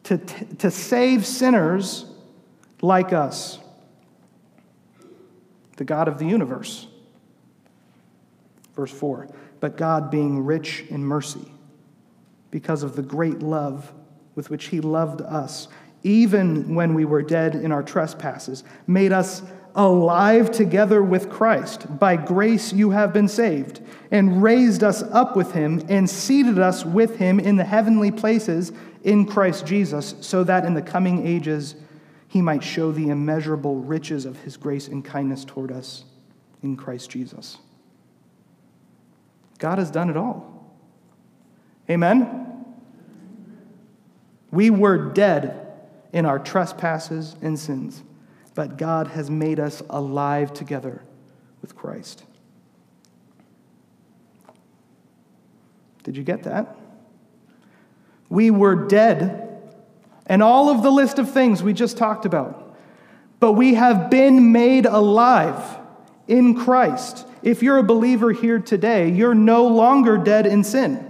to, 0.04 0.18
to 0.18 0.70
save 0.70 1.26
sinners 1.26 2.06
like 2.82 3.14
us? 3.14 3.58
The 5.78 5.84
God 5.84 6.08
of 6.08 6.18
the 6.18 6.26
universe. 6.26 6.86
Verse 8.74 8.92
4 8.92 9.28
But 9.60 9.78
God, 9.78 10.10
being 10.10 10.44
rich 10.44 10.84
in 10.90 11.02
mercy, 11.02 11.50
because 12.50 12.82
of 12.82 12.96
the 12.96 13.02
great 13.02 13.40
love 13.40 13.90
with 14.34 14.50
which 14.50 14.66
He 14.66 14.80
loved 14.80 15.22
us, 15.22 15.68
even 16.02 16.74
when 16.74 16.94
we 16.94 17.04
were 17.04 17.22
dead 17.22 17.54
in 17.54 17.72
our 17.72 17.82
trespasses, 17.82 18.64
made 18.86 19.12
us 19.12 19.42
alive 19.74 20.50
together 20.50 21.02
with 21.02 21.30
Christ. 21.30 21.98
By 21.98 22.16
grace 22.16 22.72
you 22.72 22.90
have 22.90 23.12
been 23.12 23.28
saved, 23.28 23.80
and 24.10 24.42
raised 24.42 24.84
us 24.84 25.02
up 25.02 25.36
with 25.36 25.52
him, 25.52 25.82
and 25.88 26.08
seated 26.08 26.58
us 26.58 26.84
with 26.84 27.16
him 27.16 27.40
in 27.40 27.56
the 27.56 27.64
heavenly 27.64 28.10
places 28.10 28.72
in 29.02 29.24
Christ 29.26 29.66
Jesus, 29.66 30.14
so 30.20 30.44
that 30.44 30.64
in 30.64 30.74
the 30.74 30.82
coming 30.82 31.26
ages 31.26 31.74
he 32.32 32.40
might 32.40 32.64
show 32.64 32.90
the 32.90 33.10
immeasurable 33.10 33.76
riches 33.76 34.24
of 34.24 34.40
his 34.40 34.56
grace 34.56 34.88
and 34.88 35.04
kindness 35.04 35.44
toward 35.44 35.70
us 35.70 36.04
in 36.62 36.78
Christ 36.78 37.10
Jesus. 37.10 37.58
God 39.58 39.78
has 39.78 39.90
done 39.90 40.08
it 40.08 40.16
all. 40.16 40.72
Amen? 41.90 42.64
We 44.50 44.70
were 44.70 45.12
dead 45.12 45.74
in 46.14 46.24
our 46.24 46.38
trespasses 46.38 47.36
and 47.42 47.58
sins, 47.58 48.02
but 48.54 48.78
God 48.78 49.08
has 49.08 49.28
made 49.28 49.60
us 49.60 49.82
alive 49.90 50.54
together 50.54 51.02
with 51.60 51.76
Christ. 51.76 52.24
Did 56.02 56.16
you 56.16 56.22
get 56.22 56.44
that? 56.44 56.78
We 58.30 58.50
were 58.50 58.74
dead, 58.74 59.51
and 60.26 60.42
all 60.42 60.70
of 60.70 60.82
the 60.82 60.90
list 60.90 61.18
of 61.18 61.30
things 61.30 61.62
we 61.62 61.72
just 61.72 61.96
talked 61.96 62.24
about, 62.24 62.76
but 63.40 63.52
we 63.52 63.74
have 63.74 64.10
been 64.10 64.52
made 64.52 64.86
alive 64.86 65.78
in 66.28 66.54
Christ. 66.54 67.26
If 67.42 67.62
you're 67.62 67.78
a 67.78 67.82
believer 67.82 68.32
here 68.32 68.58
today, 68.58 69.10
you're 69.10 69.34
no 69.34 69.66
longer 69.66 70.16
dead 70.16 70.46
in 70.46 70.62
sin. 70.62 71.08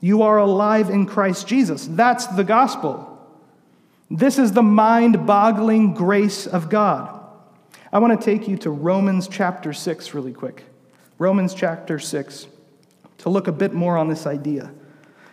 You 0.00 0.22
are 0.22 0.38
alive 0.38 0.90
in 0.90 1.06
Christ 1.06 1.48
Jesus. 1.48 1.86
That's 1.90 2.26
the 2.26 2.44
gospel. 2.44 3.12
This 4.10 4.38
is 4.38 4.52
the 4.52 4.62
mind 4.62 5.26
boggling 5.26 5.94
grace 5.94 6.46
of 6.46 6.68
God. 6.68 7.12
I 7.92 7.98
want 7.98 8.20
to 8.20 8.24
take 8.24 8.46
you 8.46 8.56
to 8.58 8.70
Romans 8.70 9.26
chapter 9.26 9.72
6 9.72 10.14
really 10.14 10.32
quick. 10.32 10.64
Romans 11.18 11.54
chapter 11.54 11.98
6 11.98 12.46
to 13.18 13.28
look 13.28 13.48
a 13.48 13.52
bit 13.52 13.72
more 13.72 13.96
on 13.96 14.08
this 14.08 14.26
idea. 14.26 14.70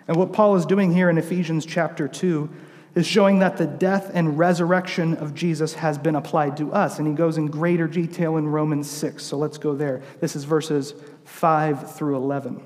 And 0.07 0.17
what 0.17 0.33
Paul 0.33 0.55
is 0.55 0.65
doing 0.65 0.93
here 0.93 1.09
in 1.09 1.17
Ephesians 1.17 1.65
chapter 1.65 2.07
2 2.07 2.49
is 2.95 3.07
showing 3.07 3.39
that 3.39 3.57
the 3.57 3.65
death 3.65 4.11
and 4.13 4.37
resurrection 4.37 5.15
of 5.15 5.33
Jesus 5.33 5.73
has 5.75 5.97
been 5.97 6.15
applied 6.15 6.57
to 6.57 6.71
us. 6.71 6.99
And 6.99 7.07
he 7.07 7.13
goes 7.13 7.37
in 7.37 7.47
greater 7.47 7.87
detail 7.87 8.37
in 8.37 8.47
Romans 8.47 8.89
6. 8.89 9.23
So 9.23 9.37
let's 9.37 9.57
go 9.57 9.75
there. 9.75 10.01
This 10.19 10.35
is 10.35 10.43
verses 10.43 10.93
5 11.25 11.95
through 11.95 12.17
11. 12.17 12.61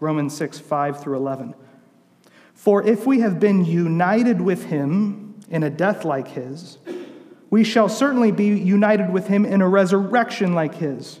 Romans 0.00 0.36
6, 0.36 0.58
5 0.58 1.00
through 1.00 1.16
11. 1.16 1.54
For 2.54 2.82
if 2.82 3.06
we 3.06 3.20
have 3.20 3.38
been 3.38 3.64
united 3.64 4.40
with 4.40 4.64
him 4.64 5.40
in 5.48 5.62
a 5.62 5.70
death 5.70 6.04
like 6.04 6.28
his, 6.28 6.78
we 7.50 7.62
shall 7.62 7.88
certainly 7.88 8.32
be 8.32 8.46
united 8.46 9.12
with 9.12 9.28
him 9.28 9.44
in 9.44 9.60
a 9.60 9.68
resurrection 9.68 10.54
like 10.54 10.74
his. 10.74 11.20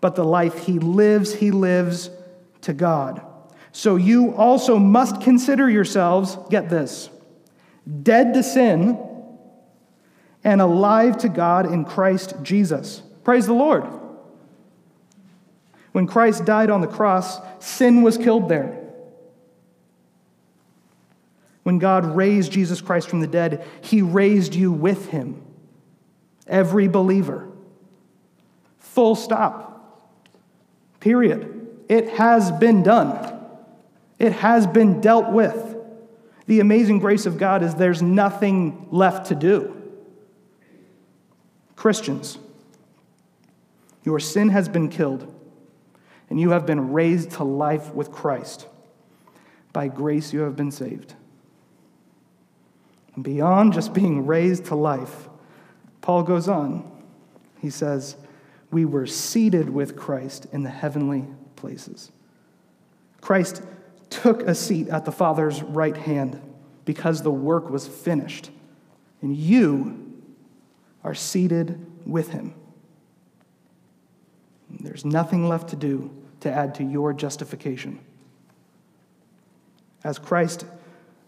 But 0.00 0.14
the 0.14 0.24
life 0.24 0.66
he 0.66 0.78
lives, 0.78 1.34
he 1.34 1.50
lives 1.50 2.10
to 2.62 2.72
God. 2.72 3.22
So 3.72 3.96
you 3.96 4.34
also 4.34 4.78
must 4.78 5.20
consider 5.20 5.68
yourselves, 5.68 6.36
get 6.48 6.68
this, 6.68 7.10
dead 8.02 8.34
to 8.34 8.42
sin 8.42 8.98
and 10.42 10.60
alive 10.60 11.18
to 11.18 11.28
God 11.28 11.70
in 11.70 11.84
Christ 11.84 12.34
Jesus. 12.42 13.02
Praise 13.24 13.46
the 13.46 13.52
Lord. 13.52 13.84
When 15.92 16.06
Christ 16.06 16.44
died 16.44 16.70
on 16.70 16.80
the 16.80 16.86
cross, 16.86 17.40
sin 17.58 18.02
was 18.02 18.16
killed 18.16 18.48
there. 18.48 18.78
When 21.62 21.78
God 21.78 22.16
raised 22.16 22.52
Jesus 22.52 22.80
Christ 22.80 23.08
from 23.08 23.20
the 23.20 23.26
dead, 23.26 23.66
he 23.82 24.02
raised 24.02 24.54
you 24.54 24.72
with 24.72 25.10
him. 25.10 25.42
Every 26.46 26.88
believer. 26.88 27.48
Full 28.78 29.14
stop. 29.14 29.69
Period. 31.00 31.68
It 31.88 32.10
has 32.10 32.52
been 32.52 32.82
done, 32.82 33.40
it 34.18 34.32
has 34.32 34.66
been 34.66 35.00
dealt 35.00 35.30
with. 35.32 35.76
The 36.46 36.60
amazing 36.60 36.98
grace 36.98 37.26
of 37.26 37.38
God 37.38 37.62
is 37.62 37.76
there's 37.76 38.02
nothing 38.02 38.88
left 38.90 39.26
to 39.26 39.36
do. 39.36 39.76
Christians, 41.76 42.38
your 44.02 44.18
sin 44.18 44.48
has 44.48 44.68
been 44.68 44.88
killed 44.88 45.32
and 46.28 46.40
you 46.40 46.50
have 46.50 46.66
been 46.66 46.92
raised 46.92 47.32
to 47.32 47.44
life 47.44 47.94
with 47.94 48.10
Christ. 48.10 48.66
By 49.72 49.88
grace, 49.88 50.32
you 50.32 50.40
have 50.40 50.56
been 50.56 50.70
saved. 50.70 51.14
And 53.14 53.24
beyond 53.24 53.72
just 53.72 53.92
being 53.92 54.26
raised 54.26 54.66
to 54.66 54.74
life, 54.74 55.28
Paul 56.00 56.22
goes 56.22 56.48
on. 56.48 56.90
He 57.60 57.70
says, 57.70 58.16
We 58.70 58.84
were 58.84 59.06
seated 59.06 59.68
with 59.70 59.96
Christ 59.96 60.46
in 60.52 60.62
the 60.62 60.70
heavenly 60.70 61.26
places. 61.56 62.12
Christ 63.20 63.62
took 64.08 64.42
a 64.42 64.54
seat 64.54 64.88
at 64.88 65.04
the 65.04 65.12
Father's 65.12 65.62
right 65.62 65.96
hand 65.96 66.40
because 66.84 67.22
the 67.22 67.30
work 67.30 67.70
was 67.70 67.86
finished, 67.86 68.50
and 69.22 69.36
you 69.36 70.22
are 71.04 71.14
seated 71.14 71.84
with 72.06 72.30
him. 72.30 72.54
There's 74.68 75.04
nothing 75.04 75.48
left 75.48 75.70
to 75.70 75.76
do 75.76 76.10
to 76.40 76.50
add 76.50 76.74
to 76.76 76.84
your 76.84 77.12
justification. 77.12 78.00
As 80.02 80.18
Christ 80.18 80.64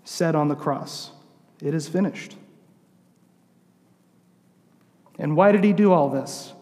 said 0.04 0.34
on 0.34 0.48
the 0.48 0.54
cross, 0.54 1.10
it 1.60 1.74
is 1.74 1.88
finished. 1.88 2.36
And 5.18 5.36
why 5.36 5.52
did 5.52 5.62
he 5.62 5.72
do 5.72 5.92
all 5.92 6.08
this? 6.08 6.52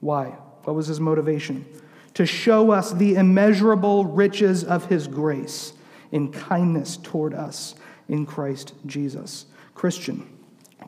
Why? 0.00 0.26
What 0.64 0.74
was 0.74 0.86
his 0.86 1.00
motivation? 1.00 1.64
To 2.14 2.26
show 2.26 2.70
us 2.70 2.92
the 2.92 3.14
immeasurable 3.14 4.04
riches 4.04 4.64
of 4.64 4.86
his 4.86 5.06
grace 5.06 5.72
in 6.12 6.32
kindness 6.32 6.96
toward 6.96 7.34
us 7.34 7.74
in 8.08 8.26
Christ 8.26 8.72
Jesus. 8.86 9.46
Christian, 9.74 10.28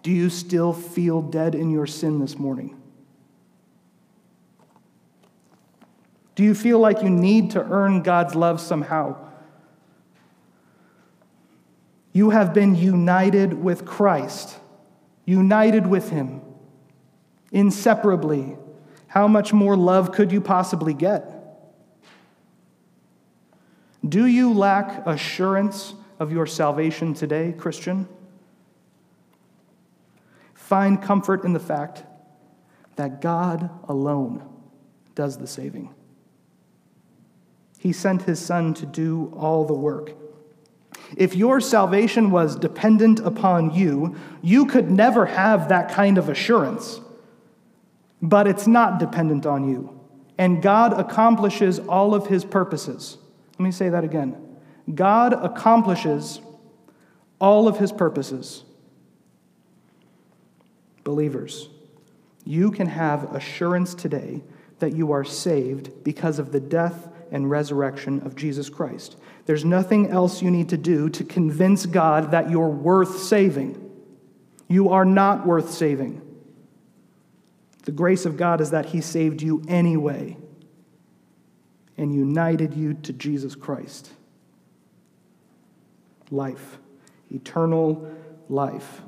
do 0.03 0.11
you 0.11 0.31
still 0.31 0.73
feel 0.73 1.23
dead 1.23 1.55
in 1.55 1.71
your 1.71 1.87
sin 1.87 2.21
this 2.21 2.39
morning? 2.39 2.77
Do 6.35 6.45
you 6.45 6.55
feel 6.55 6.79
like 6.79 7.03
you 7.03 7.11
need 7.11 7.51
to 7.53 7.63
earn 7.65 8.03
God's 8.03 8.35
love 8.37 8.61
somehow? 8.61 9.17
You 12.13 12.31
have 12.31 12.55
been 12.55 12.75
united 12.75 13.55
with 13.55 13.85
Christ, 13.85 14.57
united 15.25 15.87
with 15.87 16.11
Him, 16.11 16.41
inseparably. 17.51 18.57
How 19.09 19.27
much 19.27 19.53
more 19.53 19.77
love 19.77 20.13
could 20.13 20.31
you 20.31 20.41
possibly 20.41 20.95
get? 20.95 21.35
Do 24.07 24.27
you 24.27 24.53
lack 24.53 25.07
assurance 25.07 25.95
of 26.19 26.31
your 26.31 26.47
salvation 26.47 27.15
today, 27.15 27.55
Christian? 27.57 28.09
Find 30.55 31.03
comfort 31.03 31.45
in 31.45 31.53
the 31.53 31.61
fact 31.61 32.05
that 32.97 33.21
God 33.21 33.71
alone 33.89 34.47
does 35.15 35.39
the 35.39 35.47
saving. 35.47 35.95
He 37.79 37.93
sent 37.93 38.23
his 38.23 38.39
Son 38.39 38.75
to 38.75 38.87
do 38.87 39.33
all 39.37 39.65
the 39.65 39.75
work. 39.75 40.13
If 41.17 41.35
your 41.35 41.61
salvation 41.61 42.31
was 42.31 42.57
dependent 42.57 43.21
upon 43.21 43.73
you, 43.73 44.17
you 44.43 44.67
could 44.67 44.91
never 44.91 45.27
have 45.27 45.69
that 45.69 45.91
kind 45.91 46.19
of 46.19 46.29
assurance. 46.29 47.01
But 48.21 48.47
it's 48.47 48.67
not 48.67 48.99
dependent 48.99 49.47
on 49.47 49.69
you. 49.69 49.99
And 50.39 50.63
God 50.63 50.99
accomplishes 50.99 51.79
all 51.79 52.15
of 52.15 52.27
his 52.27 52.45
purposes. 52.45 53.19
Let 53.59 53.65
me 53.65 53.73
say 53.73 53.89
that 53.89 54.05
again. 54.05 54.37
God 54.95 55.33
accomplishes 55.33 56.41
all 57.41 57.69
of 57.69 57.79
his 57.79 57.93
purposes. 57.93 58.65
Believers, 61.05 61.69
you 62.45 62.71
can 62.71 62.87
have 62.87 63.35
assurance 63.35 63.95
today 63.95 64.43
that 64.79 64.95
you 64.95 65.13
are 65.13 65.25
saved 65.25 66.05
because 66.05 66.39
of 66.39 66.53
the 66.53 66.61
death 66.61 67.09
and 67.31 67.51
resurrection 67.51 68.21
of 68.21 68.37
Jesus 68.37 68.69
Christ. 68.71 69.17
There's 69.47 69.65
nothing 69.65 70.09
else 70.09 70.43
you 70.43 70.51
need 70.51 70.69
to 70.71 70.77
do 70.77 71.09
to 71.11 71.25
convince 71.25 71.87
God 71.87 72.31
that 72.31 72.51
you're 72.51 72.69
worth 72.69 73.19
saving. 73.19 73.91
You 74.69 74.91
are 74.91 75.05
not 75.05 75.47
worth 75.47 75.71
saving. 75.71 76.23
The 77.89 77.93
grace 77.93 78.27
of 78.27 78.37
God 78.37 78.61
is 78.61 78.73
that 78.73 78.85
He 78.85 79.01
saved 79.01 79.41
you 79.41 79.63
anyway 79.67 80.37
and 81.97 82.15
united 82.15 82.75
you 82.75 82.93
to 82.93 83.15
Jesus 83.15 83.55
Christ. 83.55 84.11
Life, 86.31 86.77
eternal 87.31 88.15
life, 88.51 89.01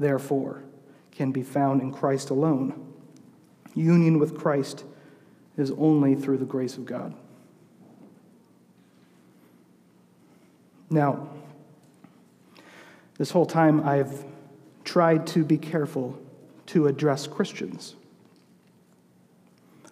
therefore, 0.00 0.64
can 1.12 1.30
be 1.30 1.44
found 1.44 1.80
in 1.80 1.92
Christ 1.92 2.30
alone. 2.30 2.92
Union 3.76 4.18
with 4.18 4.36
Christ 4.36 4.82
is 5.56 5.70
only 5.78 6.16
through 6.16 6.38
the 6.38 6.44
grace 6.44 6.76
of 6.76 6.84
God. 6.84 7.14
Now, 10.90 11.28
this 13.18 13.30
whole 13.30 13.46
time 13.46 13.86
I've 13.86 14.24
tried 14.82 15.28
to 15.28 15.44
be 15.44 15.58
careful 15.58 16.20
to 16.66 16.88
address 16.88 17.28
Christians. 17.28 17.94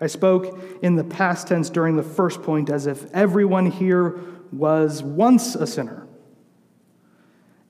I 0.00 0.06
spoke 0.06 0.58
in 0.82 0.96
the 0.96 1.04
past 1.04 1.48
tense 1.48 1.70
during 1.70 1.96
the 1.96 2.02
first 2.02 2.42
point 2.42 2.70
as 2.70 2.86
if 2.86 3.10
everyone 3.12 3.70
here 3.70 4.18
was 4.52 5.02
once 5.02 5.54
a 5.54 5.66
sinner 5.66 6.06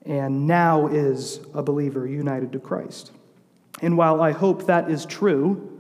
and 0.05 0.47
now 0.47 0.87
is 0.87 1.41
a 1.55 1.63
believer 1.63 2.07
united 2.07 2.53
to 2.53 2.59
Christ. 2.59 3.13
And 3.81 3.97
while 3.97 4.21
I 4.21 4.33
hope 4.33 4.67
that 4.67 4.91
is 4.91 5.07
true, 5.07 5.71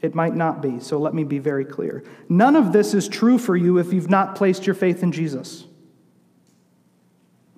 it 0.00 0.14
might 0.14 0.34
not 0.34 0.62
be, 0.62 0.80
so 0.80 0.98
let 0.98 1.14
me 1.14 1.24
be 1.24 1.38
very 1.38 1.64
clear. 1.64 2.02
None 2.28 2.56
of 2.56 2.72
this 2.72 2.94
is 2.94 3.08
true 3.08 3.38
for 3.38 3.56
you 3.56 3.78
if 3.78 3.92
you've 3.92 4.10
not 4.10 4.34
placed 4.34 4.66
your 4.66 4.74
faith 4.74 5.02
in 5.02 5.12
Jesus. 5.12 5.64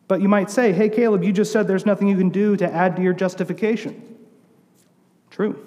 But 0.08 0.20
you 0.20 0.28
might 0.28 0.50
say, 0.50 0.72
hey, 0.72 0.88
Caleb, 0.88 1.24
you 1.24 1.32
just 1.32 1.52
said 1.52 1.66
there's 1.66 1.86
nothing 1.86 2.08
you 2.08 2.16
can 2.16 2.28
do 2.28 2.56
to 2.56 2.70
add 2.70 2.96
to 2.96 3.02
your 3.02 3.14
justification. 3.14 4.18
True, 5.30 5.64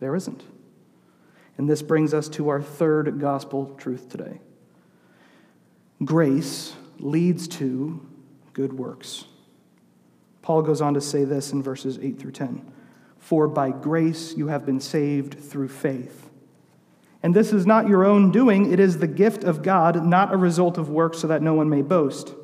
there 0.00 0.14
isn't. 0.14 0.42
And 1.60 1.68
this 1.68 1.82
brings 1.82 2.14
us 2.14 2.30
to 2.30 2.48
our 2.48 2.62
third 2.62 3.20
gospel 3.20 3.74
truth 3.76 4.08
today 4.08 4.40
grace 6.02 6.72
leads 6.98 7.46
to 7.48 8.00
good 8.54 8.72
works. 8.72 9.26
Paul 10.40 10.62
goes 10.62 10.80
on 10.80 10.94
to 10.94 11.02
say 11.02 11.24
this 11.24 11.52
in 11.52 11.62
verses 11.62 11.98
8 11.98 12.18
through 12.18 12.30
10 12.32 12.72
For 13.18 13.46
by 13.46 13.72
grace 13.72 14.34
you 14.34 14.48
have 14.48 14.64
been 14.64 14.80
saved 14.80 15.38
through 15.38 15.68
faith. 15.68 16.30
And 17.22 17.36
this 17.36 17.52
is 17.52 17.66
not 17.66 17.88
your 17.88 18.06
own 18.06 18.32
doing, 18.32 18.72
it 18.72 18.80
is 18.80 18.96
the 18.96 19.06
gift 19.06 19.44
of 19.44 19.62
God, 19.62 20.02
not 20.02 20.32
a 20.32 20.38
result 20.38 20.78
of 20.78 20.88
works, 20.88 21.18
so 21.18 21.26
that 21.26 21.42
no 21.42 21.52
one 21.52 21.68
may 21.68 21.82
boast. 21.82 22.34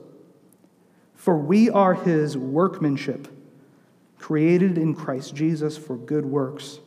For 1.14 1.38
we 1.38 1.70
are 1.70 1.94
his 1.94 2.36
workmanship, 2.36 3.28
created 4.18 4.76
in 4.76 4.94
Christ 4.94 5.34
Jesus 5.34 5.78
for 5.78 5.96
good 5.96 6.26
works, 6.26 6.80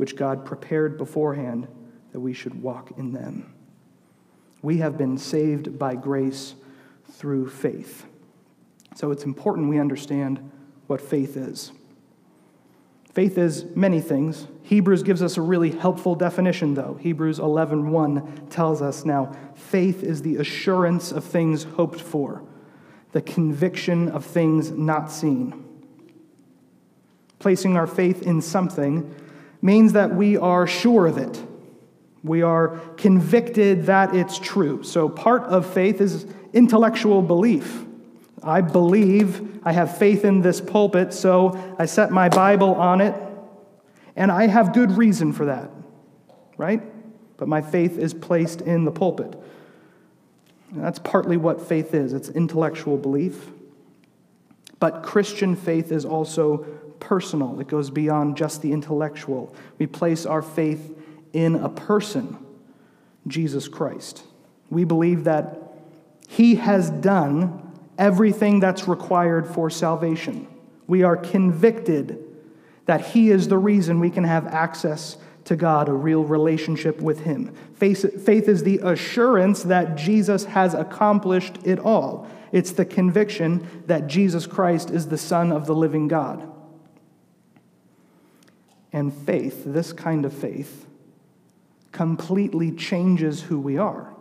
which 0.00 0.16
God 0.16 0.46
prepared 0.46 0.96
beforehand 0.96 1.68
that 2.12 2.20
we 2.20 2.32
should 2.32 2.62
walk 2.62 2.90
in 2.96 3.12
them. 3.12 3.52
We 4.62 4.78
have 4.78 4.96
been 4.96 5.18
saved 5.18 5.78
by 5.78 5.94
grace 5.94 6.54
through 7.10 7.50
faith. 7.50 8.06
So 8.94 9.10
it's 9.10 9.24
important 9.24 9.68
we 9.68 9.78
understand 9.78 10.50
what 10.86 11.02
faith 11.02 11.36
is. 11.36 11.72
Faith 13.12 13.36
is 13.36 13.66
many 13.76 14.00
things. 14.00 14.46
Hebrews 14.62 15.02
gives 15.02 15.22
us 15.22 15.36
a 15.36 15.42
really 15.42 15.70
helpful 15.70 16.14
definition 16.14 16.72
though. 16.72 16.96
Hebrews 16.98 17.38
11:1 17.38 18.48
tells 18.48 18.80
us 18.80 19.04
now 19.04 19.32
faith 19.54 20.02
is 20.02 20.22
the 20.22 20.36
assurance 20.36 21.12
of 21.12 21.24
things 21.24 21.64
hoped 21.64 22.00
for 22.00 22.42
the 23.12 23.20
conviction 23.20 24.08
of 24.08 24.24
things 24.24 24.70
not 24.70 25.12
seen. 25.12 25.62
Placing 27.38 27.76
our 27.76 27.86
faith 27.86 28.22
in 28.22 28.40
something 28.40 29.14
means 29.62 29.92
that 29.92 30.14
we 30.14 30.36
are 30.36 30.66
sure 30.66 31.06
of 31.06 31.18
it. 31.18 31.42
We 32.22 32.42
are 32.42 32.78
convicted 32.96 33.86
that 33.86 34.14
it's 34.14 34.38
true. 34.38 34.82
So, 34.82 35.08
part 35.08 35.42
of 35.44 35.72
faith 35.72 36.00
is 36.00 36.26
intellectual 36.52 37.22
belief. 37.22 37.84
I 38.42 38.60
believe, 38.60 39.60
I 39.64 39.72
have 39.72 39.98
faith 39.98 40.24
in 40.24 40.40
this 40.40 40.60
pulpit, 40.60 41.12
so 41.12 41.76
I 41.78 41.86
set 41.86 42.10
my 42.10 42.28
Bible 42.28 42.74
on 42.74 43.00
it, 43.00 43.14
and 44.16 44.30
I 44.30 44.46
have 44.46 44.72
good 44.72 44.92
reason 44.92 45.32
for 45.32 45.46
that, 45.46 45.70
right? 46.56 46.82
But 47.36 47.48
my 47.48 47.60
faith 47.60 47.98
is 47.98 48.14
placed 48.14 48.62
in 48.62 48.84
the 48.84 48.90
pulpit. 48.90 49.38
That's 50.72 50.98
partly 50.98 51.36
what 51.36 51.60
faith 51.60 51.94
is 51.94 52.12
it's 52.12 52.28
intellectual 52.28 52.96
belief. 52.96 53.50
But 54.78 55.02
Christian 55.02 55.56
faith 55.56 55.92
is 55.92 56.04
also 56.04 56.66
personal, 57.00 57.58
it 57.60 57.68
goes 57.68 57.90
beyond 57.90 58.36
just 58.36 58.62
the 58.62 58.72
intellectual. 58.72 59.54
We 59.78 59.86
place 59.86 60.26
our 60.26 60.42
faith 60.42 60.96
in 61.32 61.56
a 61.56 61.68
person, 61.68 62.38
Jesus 63.26 63.68
Christ. 63.68 64.22
We 64.68 64.84
believe 64.84 65.24
that 65.24 65.58
He 66.28 66.56
has 66.56 66.90
done 66.90 67.72
everything 67.98 68.60
that's 68.60 68.86
required 68.86 69.48
for 69.48 69.70
salvation. 69.70 70.46
We 70.86 71.02
are 71.02 71.16
convicted 71.16 72.24
that 72.86 73.00
He 73.00 73.30
is 73.30 73.48
the 73.48 73.58
reason 73.58 74.00
we 74.00 74.10
can 74.10 74.24
have 74.24 74.46
access 74.48 75.16
to 75.44 75.56
God, 75.56 75.88
a 75.88 75.92
real 75.92 76.24
relationship 76.24 77.00
with 77.00 77.20
Him. 77.20 77.54
Faith, 77.74 78.24
faith 78.24 78.48
is 78.48 78.62
the 78.62 78.78
assurance 78.82 79.62
that 79.64 79.96
Jesus 79.96 80.44
has 80.44 80.74
accomplished 80.74 81.58
it 81.64 81.78
all. 81.78 82.28
It's 82.52 82.72
the 82.72 82.84
conviction 82.84 83.66
that 83.86 84.06
Jesus 84.06 84.46
Christ 84.46 84.90
is 84.90 85.08
the 85.08 85.18
Son 85.18 85.52
of 85.52 85.66
the 85.66 85.74
living 85.74 86.08
God. 86.08 86.48
And 88.92 89.12
faith, 89.12 89.62
this 89.64 89.92
kind 89.92 90.24
of 90.24 90.32
faith, 90.32 90.86
completely 91.92 92.72
changes 92.72 93.42
who 93.42 93.60
we 93.60 93.78
are. 93.78 94.14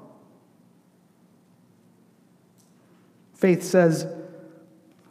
Faith 3.34 3.64
says, 3.64 4.06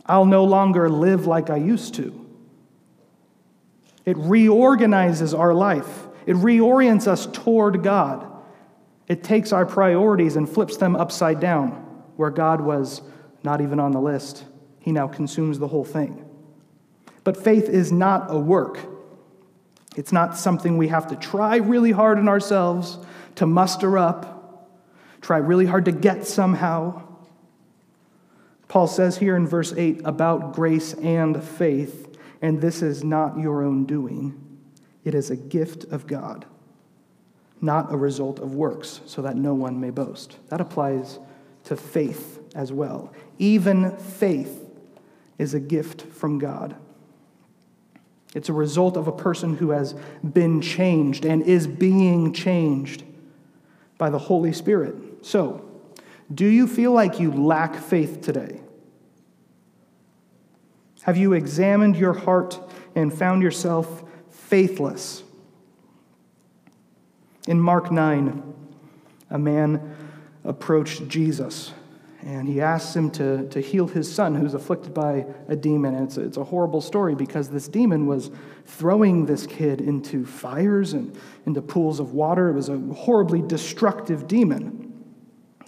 I'll 0.06 0.26
no 0.26 0.44
longer 0.44 0.88
live 0.88 1.26
like 1.26 1.50
I 1.50 1.56
used 1.56 1.94
to. 1.94 2.26
It 4.04 4.16
reorganizes 4.16 5.34
our 5.34 5.54
life, 5.54 6.06
it 6.26 6.36
reorients 6.36 7.06
us 7.06 7.26
toward 7.26 7.82
God. 7.82 8.26
It 9.06 9.24
takes 9.24 9.52
our 9.52 9.64
priorities 9.64 10.36
and 10.36 10.46
flips 10.46 10.76
them 10.76 10.94
upside 10.94 11.40
down, 11.40 11.70
where 12.16 12.28
God 12.28 12.60
was 12.60 13.00
not 13.42 13.62
even 13.62 13.80
on 13.80 13.92
the 13.92 14.00
list. 14.00 14.44
He 14.80 14.92
now 14.92 15.08
consumes 15.08 15.58
the 15.58 15.68
whole 15.68 15.84
thing. 15.84 16.24
But 17.24 17.42
faith 17.42 17.70
is 17.70 17.90
not 17.90 18.30
a 18.30 18.38
work. 18.38 18.78
It's 19.98 20.12
not 20.12 20.36
something 20.36 20.78
we 20.78 20.88
have 20.88 21.08
to 21.08 21.16
try 21.16 21.56
really 21.56 21.90
hard 21.90 22.20
in 22.20 22.28
ourselves 22.28 22.98
to 23.34 23.46
muster 23.46 23.98
up, 23.98 24.70
try 25.20 25.38
really 25.38 25.66
hard 25.66 25.86
to 25.86 25.92
get 25.92 26.24
somehow. 26.24 27.02
Paul 28.68 28.86
says 28.86 29.18
here 29.18 29.34
in 29.34 29.44
verse 29.44 29.74
8 29.76 30.02
about 30.04 30.52
grace 30.52 30.94
and 30.94 31.42
faith 31.42 32.16
and 32.40 32.60
this 32.60 32.80
is 32.80 33.02
not 33.02 33.40
your 33.40 33.64
own 33.64 33.86
doing. 33.86 34.40
It 35.02 35.16
is 35.16 35.32
a 35.32 35.36
gift 35.36 35.82
of 35.86 36.06
God, 36.06 36.46
not 37.60 37.92
a 37.92 37.96
result 37.96 38.38
of 38.38 38.54
works, 38.54 39.00
so 39.04 39.20
that 39.22 39.34
no 39.34 39.52
one 39.52 39.80
may 39.80 39.90
boast. 39.90 40.36
That 40.48 40.60
applies 40.60 41.18
to 41.64 41.76
faith 41.76 42.38
as 42.54 42.72
well. 42.72 43.12
Even 43.38 43.96
faith 43.96 44.64
is 45.38 45.54
a 45.54 45.60
gift 45.60 46.02
from 46.02 46.38
God. 46.38 46.76
It's 48.38 48.48
a 48.48 48.52
result 48.52 48.96
of 48.96 49.08
a 49.08 49.12
person 49.12 49.56
who 49.56 49.70
has 49.70 49.96
been 50.22 50.60
changed 50.60 51.24
and 51.24 51.42
is 51.42 51.66
being 51.66 52.32
changed 52.32 53.02
by 53.98 54.10
the 54.10 54.18
Holy 54.18 54.52
Spirit. 54.52 54.94
So, 55.22 55.68
do 56.32 56.46
you 56.46 56.68
feel 56.68 56.92
like 56.92 57.18
you 57.18 57.32
lack 57.32 57.74
faith 57.74 58.20
today? 58.20 58.60
Have 61.02 61.16
you 61.16 61.32
examined 61.32 61.96
your 61.96 62.12
heart 62.12 62.60
and 62.94 63.12
found 63.12 63.42
yourself 63.42 64.04
faithless? 64.30 65.24
In 67.48 67.58
Mark 67.58 67.90
9, 67.90 68.54
a 69.30 69.38
man 69.40 69.96
approached 70.44 71.08
Jesus 71.08 71.72
and 72.28 72.46
he 72.46 72.60
asks 72.60 72.94
him 72.94 73.10
to, 73.12 73.48
to 73.48 73.58
heal 73.58 73.86
his 73.86 74.12
son 74.12 74.34
who's 74.34 74.52
afflicted 74.52 74.92
by 74.92 75.24
a 75.48 75.56
demon. 75.56 75.94
And 75.94 76.06
it's, 76.06 76.18
it's 76.18 76.36
a 76.36 76.44
horrible 76.44 76.82
story 76.82 77.14
because 77.14 77.48
this 77.48 77.68
demon 77.68 78.06
was 78.06 78.30
throwing 78.66 79.24
this 79.24 79.46
kid 79.46 79.80
into 79.80 80.26
fires 80.26 80.92
and 80.92 81.18
into 81.46 81.62
pools 81.62 82.00
of 82.00 82.12
water. 82.12 82.50
It 82.50 82.52
was 82.52 82.68
a 82.68 82.76
horribly 82.76 83.40
destructive 83.40 84.28
demon. 84.28 85.06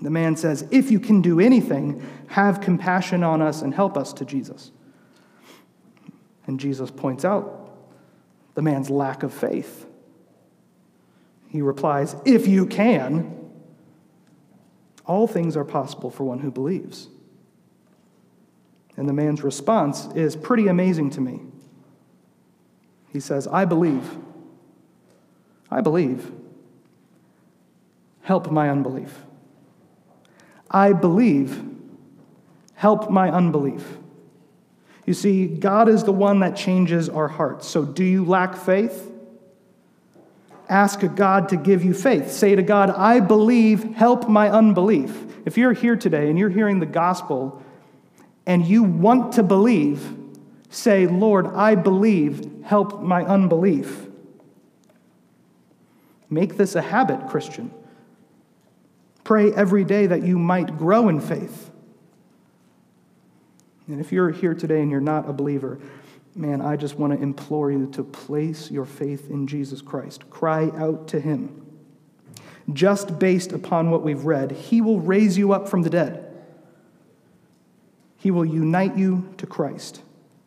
The 0.02 0.10
man 0.10 0.36
says, 0.36 0.68
If 0.70 0.90
you 0.90 1.00
can 1.00 1.22
do 1.22 1.40
anything, 1.40 2.06
have 2.26 2.60
compassion 2.60 3.24
on 3.24 3.40
us 3.40 3.62
and 3.62 3.72
help 3.72 3.96
us 3.96 4.12
to 4.12 4.26
Jesus. 4.26 4.70
And 6.46 6.60
Jesus 6.60 6.90
points 6.90 7.24
out 7.24 7.74
the 8.54 8.60
man's 8.60 8.90
lack 8.90 9.22
of 9.22 9.32
faith. 9.32 9.86
He 11.48 11.62
replies, 11.62 12.16
If 12.26 12.46
you 12.46 12.66
can, 12.66 13.39
all 15.10 15.26
things 15.26 15.56
are 15.56 15.64
possible 15.64 16.08
for 16.08 16.22
one 16.22 16.38
who 16.38 16.52
believes. 16.52 17.08
And 18.96 19.08
the 19.08 19.12
man's 19.12 19.42
response 19.42 20.06
is 20.14 20.36
pretty 20.36 20.68
amazing 20.68 21.10
to 21.10 21.20
me. 21.20 21.40
He 23.12 23.18
says, 23.18 23.48
I 23.48 23.64
believe. 23.64 24.18
I 25.68 25.80
believe. 25.80 26.30
Help 28.22 28.52
my 28.52 28.70
unbelief. 28.70 29.24
I 30.70 30.92
believe. 30.92 31.60
Help 32.74 33.10
my 33.10 33.32
unbelief. 33.32 33.98
You 35.06 35.14
see, 35.14 35.48
God 35.48 35.88
is 35.88 36.04
the 36.04 36.12
one 36.12 36.38
that 36.38 36.54
changes 36.54 37.08
our 37.08 37.26
hearts. 37.26 37.66
So, 37.66 37.84
do 37.84 38.04
you 38.04 38.24
lack 38.24 38.54
faith? 38.54 39.09
Ask 40.70 41.00
God 41.16 41.48
to 41.50 41.56
give 41.56 41.84
you 41.84 41.92
faith. 41.92 42.30
Say 42.30 42.54
to 42.54 42.62
God, 42.62 42.90
I 42.90 43.20
believe, 43.20 43.82
help 43.94 44.28
my 44.28 44.48
unbelief. 44.48 45.26
If 45.44 45.58
you're 45.58 45.72
here 45.72 45.96
today 45.96 46.30
and 46.30 46.38
you're 46.38 46.48
hearing 46.48 46.80
the 46.80 46.86
gospel 46.86 47.62
and 48.46 48.64
you 48.64 48.82
want 48.82 49.34
to 49.34 49.42
believe, 49.42 50.16
say, 50.70 51.06
Lord, 51.06 51.46
I 51.46 51.74
believe, 51.74 52.64
help 52.64 53.02
my 53.02 53.24
unbelief. 53.24 54.06
Make 56.30 56.56
this 56.56 56.76
a 56.76 56.82
habit, 56.82 57.28
Christian. 57.28 57.72
Pray 59.24 59.52
every 59.52 59.84
day 59.84 60.06
that 60.06 60.22
you 60.22 60.38
might 60.38 60.78
grow 60.78 61.08
in 61.08 61.20
faith. 61.20 61.70
And 63.88 64.00
if 64.00 64.12
you're 64.12 64.30
here 64.30 64.54
today 64.54 64.80
and 64.80 64.90
you're 64.90 65.00
not 65.00 65.28
a 65.28 65.32
believer, 65.32 65.80
man, 66.34 66.60
I 66.60 66.76
just 66.76 66.96
want 66.96 67.12
to 67.12 67.22
implore 67.22 67.70
you 67.70 67.86
to 67.92 68.04
place 68.04 68.70
your 68.70 68.84
faith 68.84 69.30
in 69.30 69.46
Jesus 69.46 69.82
Christ. 69.82 70.30
Cry 70.30 70.70
out 70.76 71.08
to 71.08 71.20
him. 71.20 71.66
Just 72.72 73.18
based 73.18 73.52
upon 73.52 73.90
what 73.90 74.02
we've 74.02 74.24
read, 74.24 74.52
he 74.52 74.80
will 74.80 75.00
raise 75.00 75.36
you 75.36 75.52
up 75.52 75.68
from 75.68 75.82
the 75.82 75.90
dead. 75.90 76.26
He 78.16 78.30
will 78.30 78.44
unite 78.44 78.96
you 78.96 79.32
to 79.38 79.46
Christ. 79.46 80.02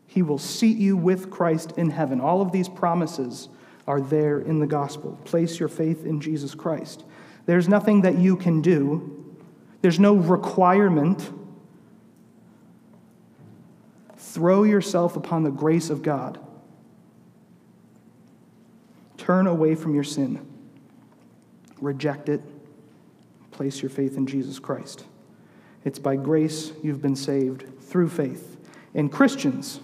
He 0.05 0.21
will 0.21 0.37
seat 0.37 0.77
you 0.77 0.95
with 0.95 1.31
Christ 1.31 1.73
in 1.75 1.89
heaven. 1.89 2.21
All 2.21 2.41
of 2.41 2.51
these 2.51 2.69
promises 2.69 3.49
are 3.87 3.99
there 3.99 4.39
in 4.39 4.59
the 4.59 4.67
gospel. 4.67 5.19
Place 5.25 5.59
your 5.59 5.69
faith 5.69 6.05
in 6.05 6.21
Jesus 6.21 6.55
Christ. 6.55 7.03
There's 7.45 7.67
nothing 7.67 8.01
that 8.01 8.17
you 8.17 8.37
can 8.37 8.61
do, 8.61 9.35
there's 9.81 9.99
no 9.99 10.15
requirement 10.15 11.29
Throw 14.33 14.63
yourself 14.63 15.15
upon 15.15 15.43
the 15.43 15.51
grace 15.51 15.91
of 15.91 16.01
God. 16.01 16.39
Turn 19.15 19.45
away 19.45 19.75
from 19.75 19.93
your 19.93 20.03
sin. 20.03 20.43
Reject 21.79 22.29
it. 22.29 22.41
Place 23.51 23.83
your 23.83 23.91
faith 23.91 24.17
in 24.17 24.25
Jesus 24.25 24.57
Christ. 24.57 25.05
It's 25.85 25.99
by 25.99 26.15
grace 26.15 26.71
you've 26.81 26.99
been 26.99 27.15
saved 27.15 27.65
through 27.81 28.09
faith. 28.09 28.57
And 28.95 29.11
Christians, 29.11 29.81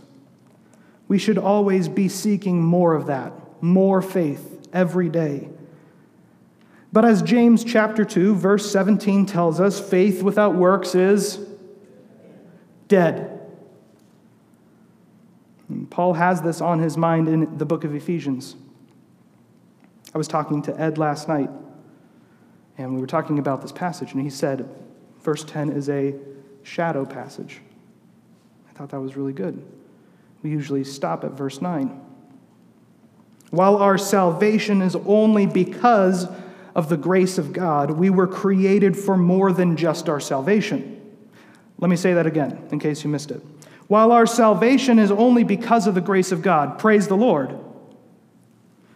we 1.08 1.20
should 1.20 1.38
always 1.38 1.88
be 1.88 2.10
seeking 2.10 2.60
more 2.60 2.96
of 2.96 3.06
that, 3.06 3.32
more 3.62 4.02
faith 4.02 4.68
every 4.74 5.10
day. 5.10 5.48
But 6.92 7.06
as 7.06 7.22
James 7.22 7.64
chapter 7.64 8.04
2 8.04 8.34
verse 8.34 8.72
17 8.72 9.28
tells 9.28 9.60
us, 9.60 9.80
faith 9.80 10.24
without 10.24 10.56
works 10.56 10.96
is 10.96 11.38
dead. 12.88 13.39
Paul 15.90 16.14
has 16.14 16.42
this 16.42 16.62
on 16.62 16.80
his 16.80 16.98
mind 16.98 17.28
in 17.28 17.58
the 17.58 17.66
book 17.66 17.84
of 17.84 17.96
Ephesians. 17.96 18.56
I 20.14 20.18
was 20.18 20.28
talking 20.28 20.62
to 20.64 20.80
Ed 20.80 20.98
last 20.98 21.28
night, 21.28 21.50
and 22.78 22.96
we 22.96 23.02
were 23.02 23.08
talking 23.08 23.40
about 23.40 23.62
this 23.62 23.72
passage, 23.72 24.14
and 24.14 24.22
he 24.22 24.30
said, 24.30 24.68
verse 25.22 25.44
10 25.44 25.70
is 25.70 25.90
a 25.90 26.16
shadow 26.64 27.06
passage. 27.06 27.62
I 28.70 28.74
thought 28.74 28.90
that 28.90 29.00
was 29.00 29.16
really 29.16 29.34
good. 29.34 29.64
We 30.42 30.50
usually 30.50 30.84
stop 30.84 31.24
at 31.24 31.32
verse 31.32 31.62
9. 31.62 32.02
While 33.52 33.78
our 33.78 33.98
salvation 33.98 34.82
is 34.82 34.96
only 34.96 35.46
because 35.46 36.28
of 36.76 36.88
the 36.88 36.98
grace 36.98 37.38
of 37.38 37.52
God, 37.52 37.92
we 37.92 38.10
were 38.10 38.28
created 38.28 38.96
for 38.96 39.18
more 39.18 39.52
than 39.52 39.76
just 39.76 40.08
our 40.08 40.20
salvation. 40.20 40.96
Let 41.80 41.90
me 41.90 41.96
say 41.96 42.14
that 42.14 42.28
again 42.28 42.68
in 42.72 42.80
case 42.80 43.04
you 43.04 43.10
missed 43.10 43.32
it. 43.32 43.42
While 43.90 44.12
our 44.12 44.28
salvation 44.28 45.00
is 45.00 45.10
only 45.10 45.44
because 45.44 45.88
of 45.88 45.96
the 45.96 46.02
grace 46.02 46.32
of 46.32 46.44
God, 46.44 46.78
praise 46.78 47.08
the 47.08 47.18
Lord, 47.18 47.58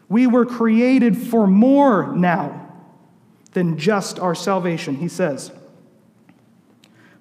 we 0.07 0.27
were 0.27 0.45
created 0.45 1.17
for 1.17 1.47
more 1.47 2.15
now 2.15 2.71
than 3.53 3.79
just 3.79 4.19
our 4.19 4.35
salvation, 4.35 4.97
he 4.97 5.07
says. 5.07 5.51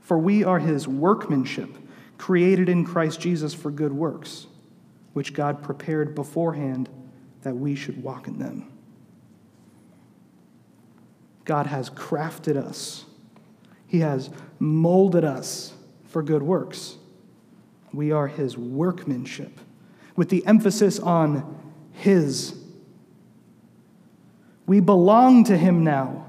For 0.00 0.18
we 0.18 0.44
are 0.44 0.58
his 0.58 0.86
workmanship, 0.86 1.70
created 2.18 2.68
in 2.68 2.84
Christ 2.84 3.20
Jesus 3.20 3.54
for 3.54 3.70
good 3.70 3.94
works, 3.94 4.48
which 5.14 5.32
God 5.32 5.62
prepared 5.62 6.14
beforehand 6.14 6.90
that 7.40 7.56
we 7.56 7.74
should 7.74 8.02
walk 8.02 8.28
in 8.28 8.38
them. 8.38 8.70
God 11.46 11.68
has 11.68 11.88
crafted 11.88 12.58
us, 12.58 13.06
he 13.86 14.00
has 14.00 14.28
molded 14.58 15.24
us 15.24 15.72
for 16.04 16.22
good 16.22 16.42
works. 16.42 16.98
We 17.92 18.12
are 18.12 18.26
his 18.26 18.56
workmanship, 18.56 19.60
with 20.16 20.28
the 20.28 20.44
emphasis 20.46 20.98
on 20.98 21.60
his. 21.92 22.54
We 24.66 24.80
belong 24.80 25.44
to 25.44 25.56
him 25.56 25.84
now. 25.84 26.26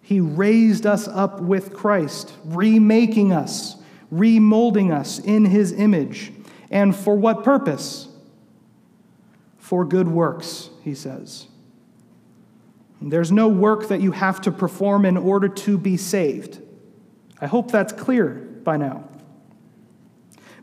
He 0.00 0.20
raised 0.20 0.86
us 0.86 1.08
up 1.08 1.40
with 1.40 1.72
Christ, 1.74 2.32
remaking 2.44 3.32
us, 3.32 3.76
remolding 4.12 4.92
us 4.92 5.18
in 5.18 5.46
his 5.46 5.72
image. 5.72 6.32
And 6.70 6.94
for 6.94 7.16
what 7.16 7.42
purpose? 7.42 8.08
For 9.56 9.84
good 9.84 10.08
works, 10.08 10.70
he 10.82 10.94
says. 10.94 11.46
There's 13.00 13.32
no 13.32 13.48
work 13.48 13.88
that 13.88 14.00
you 14.00 14.12
have 14.12 14.40
to 14.42 14.52
perform 14.52 15.04
in 15.04 15.16
order 15.16 15.48
to 15.48 15.76
be 15.78 15.96
saved. 15.96 16.60
I 17.40 17.46
hope 17.46 17.70
that's 17.70 17.92
clear 17.92 18.34
by 18.64 18.76
now. 18.76 19.08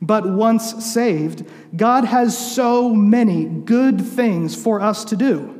But 0.02 0.28
once 0.28 0.84
saved, 0.84 1.46
God 1.76 2.06
has 2.06 2.36
so 2.38 2.90
many 2.90 3.46
good 3.46 4.02
things 4.02 4.56
for 4.56 4.82
us 4.82 5.06
to 5.06 5.16
do. 5.16 5.58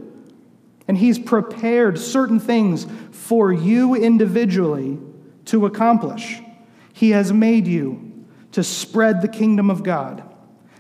And 0.88 0.98
He's 0.98 1.20
prepared 1.20 2.00
certain 2.00 2.40
things 2.40 2.88
for 3.12 3.54
you 3.54 3.96
individually 3.96 4.98
to 5.46 5.66
accomplish. 5.66 6.42
He 6.94 7.12
has 7.12 7.32
made 7.32 7.68
you 7.68 8.26
to 8.52 8.64
spread 8.64 9.22
the 9.22 9.28
kingdom 9.28 9.70
of 9.70 9.84
God, 9.84 10.24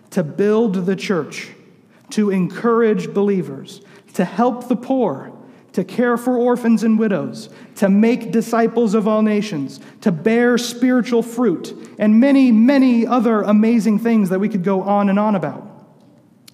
to 0.09 0.23
build 0.23 0.85
the 0.85 0.95
church, 0.95 1.49
to 2.09 2.29
encourage 2.29 3.13
believers, 3.13 3.81
to 4.13 4.25
help 4.25 4.67
the 4.67 4.75
poor, 4.75 5.30
to 5.73 5.83
care 5.83 6.17
for 6.17 6.37
orphans 6.37 6.83
and 6.83 6.99
widows, 6.99 7.49
to 7.75 7.89
make 7.89 8.31
disciples 8.31 8.93
of 8.93 9.07
all 9.07 9.21
nations, 9.21 9.79
to 10.01 10.11
bear 10.11 10.57
spiritual 10.57 11.23
fruit, 11.23 11.95
and 11.97 12.19
many, 12.19 12.51
many 12.51 13.07
other 13.07 13.41
amazing 13.41 13.99
things 13.99 14.29
that 14.29 14.39
we 14.39 14.49
could 14.49 14.63
go 14.63 14.81
on 14.81 15.09
and 15.09 15.17
on 15.17 15.35
about. 15.35 15.67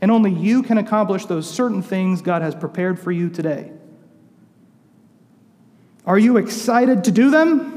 And 0.01 0.12
only 0.12 0.32
you 0.32 0.62
can 0.62 0.77
accomplish 0.77 1.25
those 1.25 1.49
certain 1.49 1.82
things 1.82 2.21
God 2.21 2.43
has 2.43 2.53
prepared 2.53 2.99
for 2.99 3.12
you 3.12 3.30
today. 3.30 3.71
Are 6.06 6.19
you 6.19 6.38
excited 6.38 7.03
to 7.06 7.12
do 7.12 7.32
them? 7.32 7.73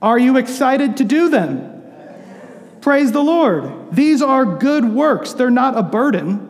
Are 0.00 0.18
you 0.18 0.38
excited 0.38 0.96
to 0.96 1.04
do 1.04 1.28
them? 1.28 1.69
Praise 2.80 3.12
the 3.12 3.22
Lord. 3.22 3.92
These 3.92 4.22
are 4.22 4.44
good 4.44 4.84
works. 4.84 5.34
They're 5.34 5.50
not 5.50 5.76
a 5.76 5.82
burden. 5.82 6.46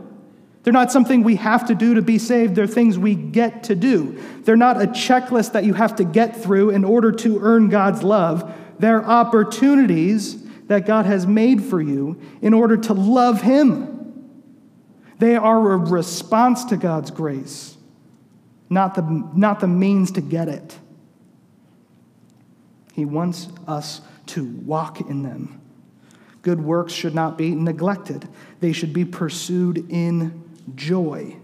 They're 0.63 0.73
not 0.73 0.93
something 0.93 1.23
we 1.23 1.37
have 1.37 1.67
to 1.69 1.75
do 1.75 1.95
to 1.95 2.03
be 2.03 2.19
saved. 2.19 2.55
They're 2.55 2.67
things 2.67 2.99
we 2.99 3.15
get 3.15 3.65
to 3.65 3.75
do. 3.75 4.21
They're 4.45 4.57
not 4.57 4.81
a 4.81 4.87
checklist 4.87 5.53
that 5.53 5.65
you 5.65 5.75
have 5.75 5.97
to 5.97 6.05
get 6.05 6.37
through 6.37 6.71
in 6.71 6.85
order 6.85 7.13
to 7.13 7.39
earn 7.41 7.69
God's 7.69 8.03
love. 8.03 8.55
They're 8.79 9.05
opportunities 9.05 10.43
that 10.67 10.87
God 10.87 11.07
has 11.07 11.27
made 11.27 11.65
for 11.65 11.81
you 11.81 12.21
in 12.43 12.55
order 12.55 12.77
to 12.77 12.93
love 12.93 13.43
Him. 13.43 13.97
They 15.19 15.37
are 15.37 15.73
a 15.73 15.77
response 15.77 16.65
to 16.67 16.77
God's 16.77 17.11
grace, 17.11 17.77
not 18.69 18.95
the, 18.95 19.03
not 19.35 19.61
the 19.61 19.67
means 19.67 20.13
to 20.13 20.21
get 20.21 20.49
it. 20.49 20.79
He 22.93 23.05
wants 23.05 23.49
us 23.67 24.01
to 24.27 24.45
walk 24.45 25.01
in 25.01 25.23
them. 25.23 25.61
Good 26.43 26.61
works 26.61 26.93
should 26.93 27.15
not 27.15 27.37
be 27.37 27.55
neglected, 27.55 28.29
they 28.61 28.73
should 28.73 28.93
be 28.93 29.05
pursued 29.05 29.91
in 29.91 30.43
joy. 30.75 31.37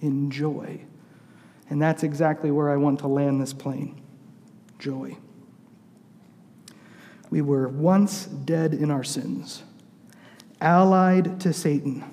In 0.00 0.30
joy. 0.30 0.80
And 1.70 1.80
that's 1.80 2.02
exactly 2.02 2.50
where 2.50 2.70
I 2.70 2.76
want 2.76 3.00
to 3.00 3.08
land 3.08 3.40
this 3.40 3.52
plane 3.52 4.00
joy. 4.78 5.16
We 7.30 7.40
were 7.40 7.68
once 7.68 8.26
dead 8.26 8.74
in 8.74 8.90
our 8.90 9.02
sins, 9.02 9.62
allied 10.60 11.40
to 11.40 11.52
Satan, 11.52 12.04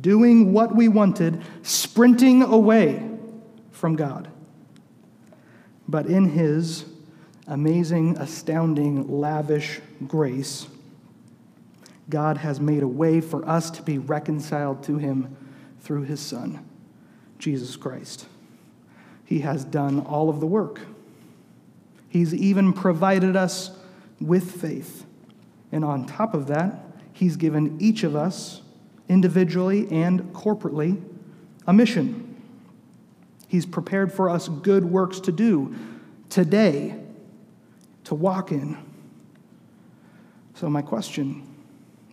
doing 0.00 0.52
what 0.52 0.74
we 0.74 0.88
wanted, 0.88 1.42
sprinting 1.62 2.42
away 2.42 3.08
from 3.70 3.94
God. 3.94 4.28
But 5.86 6.06
in 6.06 6.28
his 6.30 6.84
amazing, 7.46 8.18
astounding, 8.18 9.08
lavish 9.08 9.80
grace, 10.06 10.66
God 12.10 12.38
has 12.38 12.60
made 12.60 12.82
a 12.82 12.88
way 12.88 13.20
for 13.20 13.46
us 13.48 13.70
to 13.72 13.82
be 13.82 13.98
reconciled 13.98 14.82
to 14.84 14.98
him 14.98 15.36
through 15.80 16.02
his 16.02 16.20
Son, 16.20 16.64
Jesus 17.38 17.76
Christ. 17.76 18.26
He 19.24 19.40
has 19.40 19.64
done 19.64 20.00
all 20.00 20.30
of 20.30 20.40
the 20.40 20.46
work. 20.46 20.80
He's 22.08 22.32
even 22.32 22.72
provided 22.72 23.36
us 23.36 23.70
with 24.20 24.60
faith. 24.60 25.04
And 25.70 25.84
on 25.84 26.06
top 26.06 26.32
of 26.32 26.46
that, 26.46 26.82
he's 27.12 27.36
given 27.36 27.76
each 27.80 28.04
of 28.04 28.16
us, 28.16 28.62
individually 29.08 29.86
and 29.90 30.20
corporately, 30.32 31.02
a 31.66 31.72
mission. 31.72 32.36
He's 33.48 33.66
prepared 33.66 34.12
for 34.12 34.30
us 34.30 34.48
good 34.48 34.84
works 34.84 35.20
to 35.20 35.32
do 35.32 35.74
today, 36.30 36.98
to 38.04 38.14
walk 38.14 38.52
in. 38.52 38.78
So, 40.54 40.68
my 40.68 40.82
question 40.82 41.47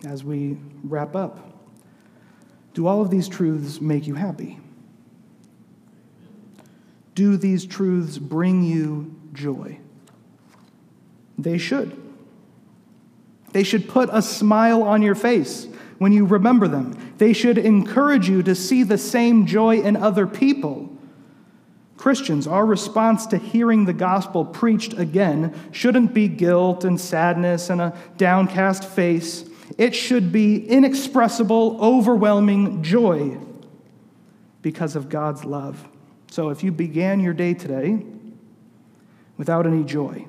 as 0.04 0.22
we 0.24 0.58
wrap 0.84 1.16
up 1.16 1.56
do 2.76 2.86
all 2.86 3.00
of 3.00 3.08
these 3.08 3.26
truths 3.26 3.80
make 3.80 4.06
you 4.06 4.14
happy? 4.16 4.60
Do 7.14 7.38
these 7.38 7.64
truths 7.64 8.18
bring 8.18 8.64
you 8.64 9.16
joy? 9.32 9.78
They 11.38 11.56
should. 11.56 11.98
They 13.52 13.62
should 13.62 13.88
put 13.88 14.10
a 14.12 14.20
smile 14.20 14.82
on 14.82 15.00
your 15.00 15.14
face 15.14 15.66
when 15.96 16.12
you 16.12 16.26
remember 16.26 16.68
them. 16.68 17.14
They 17.16 17.32
should 17.32 17.56
encourage 17.56 18.28
you 18.28 18.42
to 18.42 18.54
see 18.54 18.82
the 18.82 18.98
same 18.98 19.46
joy 19.46 19.80
in 19.80 19.96
other 19.96 20.26
people. 20.26 20.94
Christians, 21.96 22.46
our 22.46 22.66
response 22.66 23.24
to 23.28 23.38
hearing 23.38 23.86
the 23.86 23.94
gospel 23.94 24.44
preached 24.44 24.92
again 24.98 25.54
shouldn't 25.72 26.12
be 26.12 26.28
guilt 26.28 26.84
and 26.84 27.00
sadness 27.00 27.70
and 27.70 27.80
a 27.80 27.96
downcast 28.18 28.84
face. 28.84 29.45
It 29.78 29.94
should 29.94 30.32
be 30.32 30.66
inexpressible, 30.66 31.78
overwhelming 31.80 32.82
joy 32.82 33.38
because 34.62 34.96
of 34.96 35.08
God's 35.08 35.44
love. 35.44 35.86
So 36.30 36.50
if 36.50 36.62
you 36.62 36.72
began 36.72 37.20
your 37.20 37.34
day 37.34 37.54
today 37.54 38.02
without 39.36 39.66
any 39.66 39.84
joy, 39.84 40.26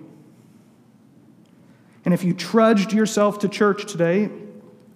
and 2.05 2.13
if 2.13 2.23
you 2.23 2.33
trudged 2.33 2.93
yourself 2.93 3.39
to 3.39 3.49
church 3.49 3.91
today 3.91 4.29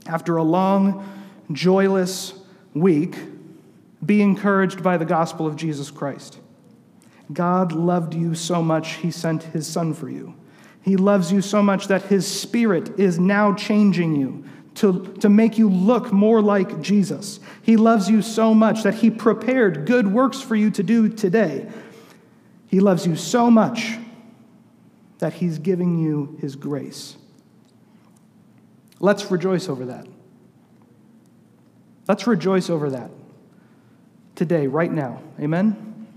after 0.06 0.38
a 0.38 0.44
long, 0.44 1.08
joyless 1.52 2.34
week, 2.74 3.16
be 4.06 4.22
encouraged 4.22 4.82
by 4.82 4.98
the 4.98 5.06
gospel 5.06 5.46
of 5.46 5.56
Jesus 5.56 5.92
Christ. 5.92 6.40
God 7.32 7.72
loved 7.72 8.14
you 8.14 8.34
so 8.36 8.62
much, 8.62 8.94
he 8.96 9.12
sent 9.12 9.44
his 9.44 9.68
son 9.68 9.94
for 9.94 10.10
you. 10.10 10.36
He 10.82 10.98
loves 10.98 11.32
you 11.32 11.42
so 11.42 11.62
much 11.62 11.88
that 11.88 12.04
His 12.04 12.26
Spirit 12.26 13.00
is 13.00 13.20
now 13.20 13.54
changing 13.54 14.16
you 14.16 14.46
to, 14.76 15.14
to 15.20 15.30
make 15.30 15.58
you 15.58 15.70
look 15.70 16.12
more 16.12 16.42
like 16.42 16.82
Jesus. 16.82 17.40
He 17.62 17.78
loves 17.78 18.10
you 18.10 18.22
so 18.22 18.54
much 18.54 18.84
that 18.84 18.96
He 18.96 19.12
prepared 19.12 19.86
good 19.86 20.08
works 20.08 20.42
for 20.42 20.56
you 20.56 20.72
to 20.72 20.84
do 20.84 21.10
today. 21.10 21.70
He 22.68 22.80
loves 22.80 23.06
you 23.06 23.16
so 23.16 23.52
much 23.52 23.98
that 25.20 25.34
He's 25.34 25.60
giving 25.60 26.00
you 26.00 26.38
His 26.42 26.56
grace. 26.56 27.18
Let's 29.00 29.30
rejoice 29.30 29.68
over 29.68 29.86
that. 29.86 30.08
Let's 32.08 32.26
rejoice 32.26 32.70
over 32.70 32.90
that 32.92 33.12
today, 34.36 34.68
right 34.68 34.92
now. 34.92 35.22
Amen? 35.40 36.08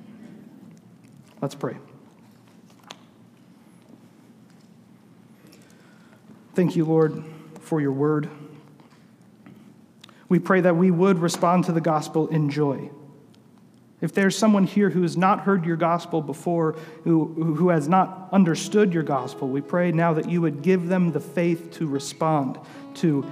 Let's 1.40 1.55
pray. 1.55 1.77
Thank 6.54 6.76
you, 6.76 6.84
Lord, 6.84 7.24
for 7.60 7.80
your 7.80 7.92
word. 7.92 8.28
We 10.28 10.38
pray 10.38 10.60
that 10.60 10.76
we 10.76 10.90
would 10.90 11.18
respond 11.18 11.64
to 11.64 11.72
the 11.72 11.80
gospel 11.80 12.28
in 12.28 12.48
joy. 12.50 12.90
If 14.00 14.12
there's 14.12 14.36
someone 14.36 14.64
here 14.64 14.90
who 14.90 15.02
has 15.02 15.16
not 15.16 15.40
heard 15.40 15.64
your 15.64 15.76
gospel 15.76 16.20
before, 16.20 16.76
who, 17.04 17.54
who 17.56 17.70
has 17.70 17.88
not 17.88 18.28
understood 18.32 18.92
your 18.92 19.02
gospel, 19.02 19.48
we 19.48 19.60
pray 19.60 19.92
now 19.92 20.12
that 20.14 20.28
you 20.28 20.42
would 20.42 20.62
give 20.62 20.88
them 20.88 21.12
the 21.12 21.20
faith 21.20 21.72
to 21.72 21.86
respond 21.86 22.58
to. 22.96 23.24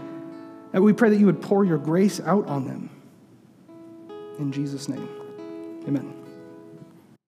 And 0.72 0.82
we 0.82 0.92
pray 0.92 1.10
that 1.10 1.18
you 1.18 1.26
would 1.26 1.42
pour 1.42 1.64
your 1.64 1.78
grace 1.78 2.20
out 2.20 2.46
on 2.46 2.66
them. 2.66 2.90
In 4.38 4.50
Jesus' 4.50 4.88
name, 4.88 5.08
amen. 5.86 6.21